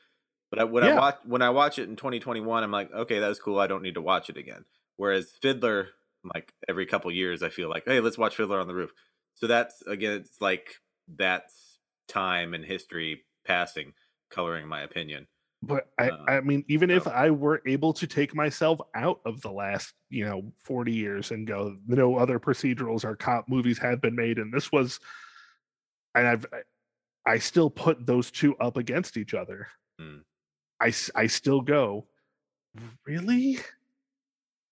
[0.49, 0.91] But I, when yeah.
[0.91, 3.59] I watch when I watch it in 2021, I'm like, okay, that was cool.
[3.59, 4.63] I don't need to watch it again.
[4.95, 5.89] Whereas Fiddler,
[6.33, 8.91] like every couple years, I feel like, hey, let's watch Fiddler on the Roof.
[9.35, 10.75] So that's again, it's like
[11.07, 13.93] that's time and history passing,
[14.31, 15.27] coloring my opinion.
[15.63, 16.95] But I, uh, I mean, even so.
[16.95, 21.31] if I were able to take myself out of the last, you know, 40 years
[21.31, 24.99] and go, no other procedurals or cop movies have been made, and this was,
[26.17, 26.45] and I've,
[27.25, 29.67] I still put those two up against each other.
[30.01, 30.21] Mm.
[30.81, 32.07] I, I still go,
[33.05, 33.59] really?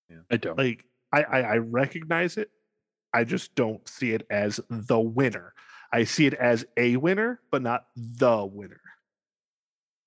[0.09, 0.17] Yeah.
[0.29, 0.85] I don't like.
[1.11, 2.49] I, I I recognize it.
[3.13, 5.53] I just don't see it as the winner.
[5.91, 8.81] I see it as a winner, but not the winner.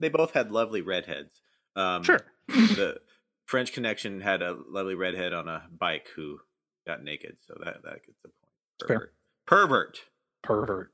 [0.00, 1.40] They both had lovely redheads.
[1.74, 2.20] Um, sure.
[2.48, 3.00] the
[3.46, 6.38] French Connection had a lovely redhead on a bike who
[6.86, 8.52] got naked, so that that gets the point.
[8.80, 9.14] Pervert.
[9.46, 9.98] Pervert.
[10.42, 10.92] Pervert.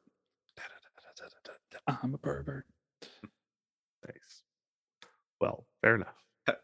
[1.86, 2.66] I'm a pervert.
[4.06, 4.42] Nice.
[5.40, 6.14] Well, fair enough.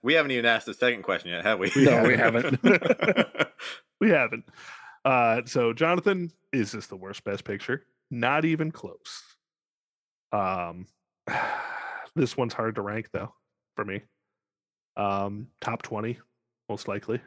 [0.03, 1.71] We haven't even asked the second question yet, have we?
[1.77, 2.61] No, we haven't.
[4.01, 4.45] we haven't.
[5.05, 7.85] Uh, so, Jonathan, is this the worst best picture?
[8.11, 9.23] Not even close.
[10.33, 10.87] Um,
[12.15, 13.33] this one's hard to rank though
[13.77, 14.03] for me.
[14.97, 16.19] Um, top twenty,
[16.69, 17.21] most likely.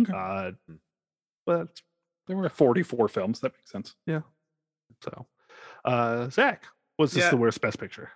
[0.00, 0.12] Okay.
[0.14, 0.76] Uh, hmm.
[1.44, 1.80] but
[2.26, 3.40] there were forty-four films.
[3.40, 3.96] That makes sense.
[4.06, 4.20] Yeah.
[5.02, 5.26] So,
[5.84, 6.64] uh, Zach,
[6.98, 7.30] was this yeah.
[7.30, 8.10] the worst best picture?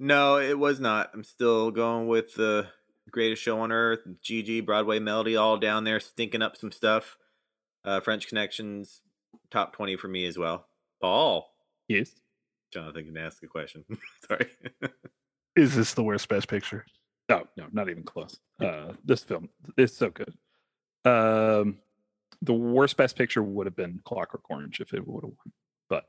[0.00, 1.10] No, it was not.
[1.14, 2.66] I'm still going with the
[3.10, 7.16] greatest show on earth, GG, Broadway Melody, all down there stinking up some stuff.
[7.84, 9.00] Uh, French Connections,
[9.50, 10.66] top 20 for me as well.
[11.00, 11.48] Paul.
[11.88, 12.10] Yes.
[12.72, 13.84] Jonathan can ask a question.
[14.28, 14.48] Sorry.
[15.56, 16.86] Is this the worst best picture?
[17.28, 18.38] No, no, not even close.
[18.60, 20.34] Uh, this film is so good.
[21.04, 21.78] Um,
[22.40, 25.52] the worst best picture would have been Clockwork Orange if it would have won,
[25.88, 26.04] but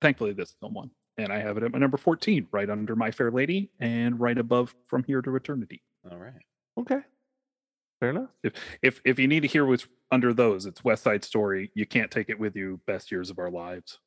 [0.00, 3.10] thankfully this film won and I have it at my number 14, right under My
[3.10, 5.82] Fair Lady and right above From Here to Eternity.
[6.10, 6.32] All right.
[6.78, 7.00] Okay.
[8.00, 8.30] Fair enough.
[8.44, 11.84] If if if you need to hear what's under those, it's West Side Story, You
[11.84, 13.98] Can't Take It With You, Best Years of Our Lives,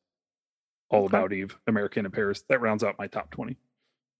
[0.89, 1.17] All okay.
[1.17, 2.43] About Eve, American in Paris.
[2.47, 3.57] That rounds out my top 20.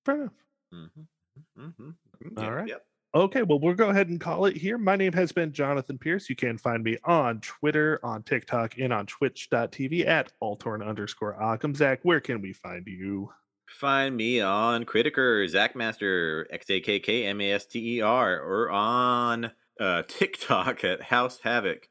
[0.05, 0.31] Fair enough.
[0.73, 1.61] Mm-hmm.
[1.61, 1.89] Mm-hmm.
[1.89, 2.43] mm-hmm.
[2.43, 2.67] All right.
[2.67, 2.85] Yep.
[3.13, 4.77] Okay, well, we'll go ahead and call it here.
[4.77, 6.29] My name has been Jonathan Pierce.
[6.29, 11.75] You can find me on Twitter, on TikTok, and on twitch.tv at Altorn underscore Occam.
[11.75, 13.29] Zach, where can we find you?
[13.67, 18.39] Find me on Criticker, Zachmaster, X A K K M A S T E R,
[18.39, 21.89] or on uh, TikTok at House Havoc,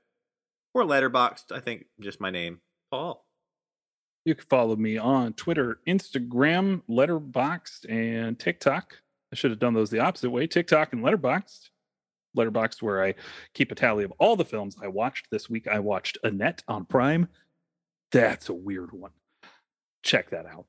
[0.73, 1.53] or Letterboxd.
[1.53, 2.61] I think just my name,
[2.91, 3.27] Paul.
[4.25, 9.03] You can follow me on Twitter, Instagram, Letterboxd, and TikTok
[9.33, 10.47] I should have done those the opposite way.
[10.47, 11.71] TikTok and Letterboxd.
[12.37, 13.15] Letterboxd, where I
[13.55, 15.67] keep a tally of all the films I watched this week.
[15.69, 17.29] I watched Annette on Prime.
[18.13, 19.13] That's a weird one.
[20.03, 20.67] Check that out.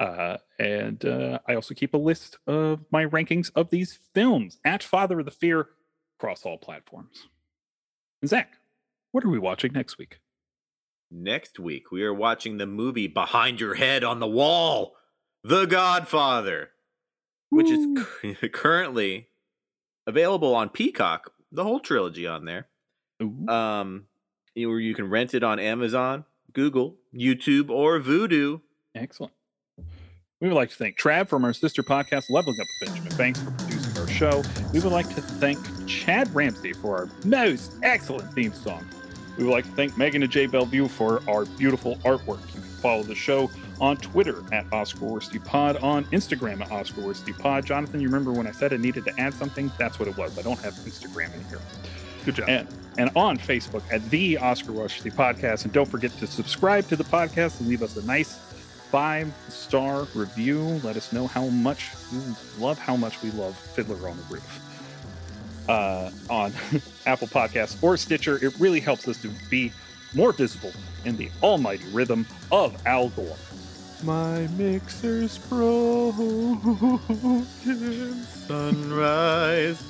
[0.00, 4.82] Uh, and uh, I also keep a list of my rankings of these films at
[4.82, 5.68] Father of the Fear
[6.18, 7.28] across all platforms.
[8.20, 8.54] And Zach,
[9.12, 10.18] what are we watching next week?
[11.10, 14.96] Next week, we are watching the movie Behind Your Head on the Wall,
[15.44, 16.70] The Godfather
[17.54, 19.28] which is currently
[20.06, 22.68] available on Peacock, the whole trilogy on there.
[23.22, 23.48] Ooh.
[23.48, 24.06] Um,
[24.54, 28.60] you, you can rent it on Amazon, Google, YouTube, or Vudu.
[28.94, 29.32] Excellent.
[30.40, 33.42] We would like to thank Trav from our sister podcast, Leveling Up with Benjamin Banks,
[33.42, 34.42] for producing our show.
[34.72, 38.86] We would like to thank Chad Ramsey for our most excellent theme song.
[39.38, 42.40] We would like to thank Megan and Jay Bellevue for our beautiful artwork.
[42.54, 43.50] You can follow the show
[43.80, 47.66] on Twitter at Oscar Worsty Pod, on Instagram at Oscar Worsty Pod.
[47.66, 49.70] Jonathan, you remember when I said I needed to add something?
[49.78, 50.38] That's what it was.
[50.38, 51.60] I don't have Instagram in here.
[52.24, 52.48] Good job.
[52.48, 55.64] And and on Facebook at the Oscar the podcast.
[55.64, 58.38] And don't forget to subscribe to the podcast and leave us a nice
[58.90, 60.80] five star review.
[60.84, 62.22] Let us know how much you
[62.58, 64.64] love how much we love Fiddler on the Roof
[65.68, 66.52] uh, on
[67.06, 68.44] Apple Podcasts or Stitcher.
[68.44, 69.72] It really helps us to be
[70.14, 70.72] more visible
[71.04, 73.36] in the almighty rhythm of Al Gore.
[74.02, 76.58] My mixer's broken.
[78.46, 79.82] Sunrise,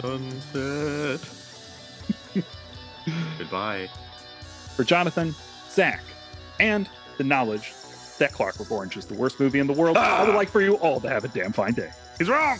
[0.00, 1.20] sunset.
[3.38, 3.88] Goodbye.
[4.76, 5.34] For Jonathan,
[5.70, 6.02] Zach,
[6.60, 7.72] and the knowledge
[8.18, 10.36] that Clockwork Orange is the worst movie in the world, I would ah!
[10.36, 11.90] like for you all to have a damn fine day.
[12.18, 12.58] He's wrong.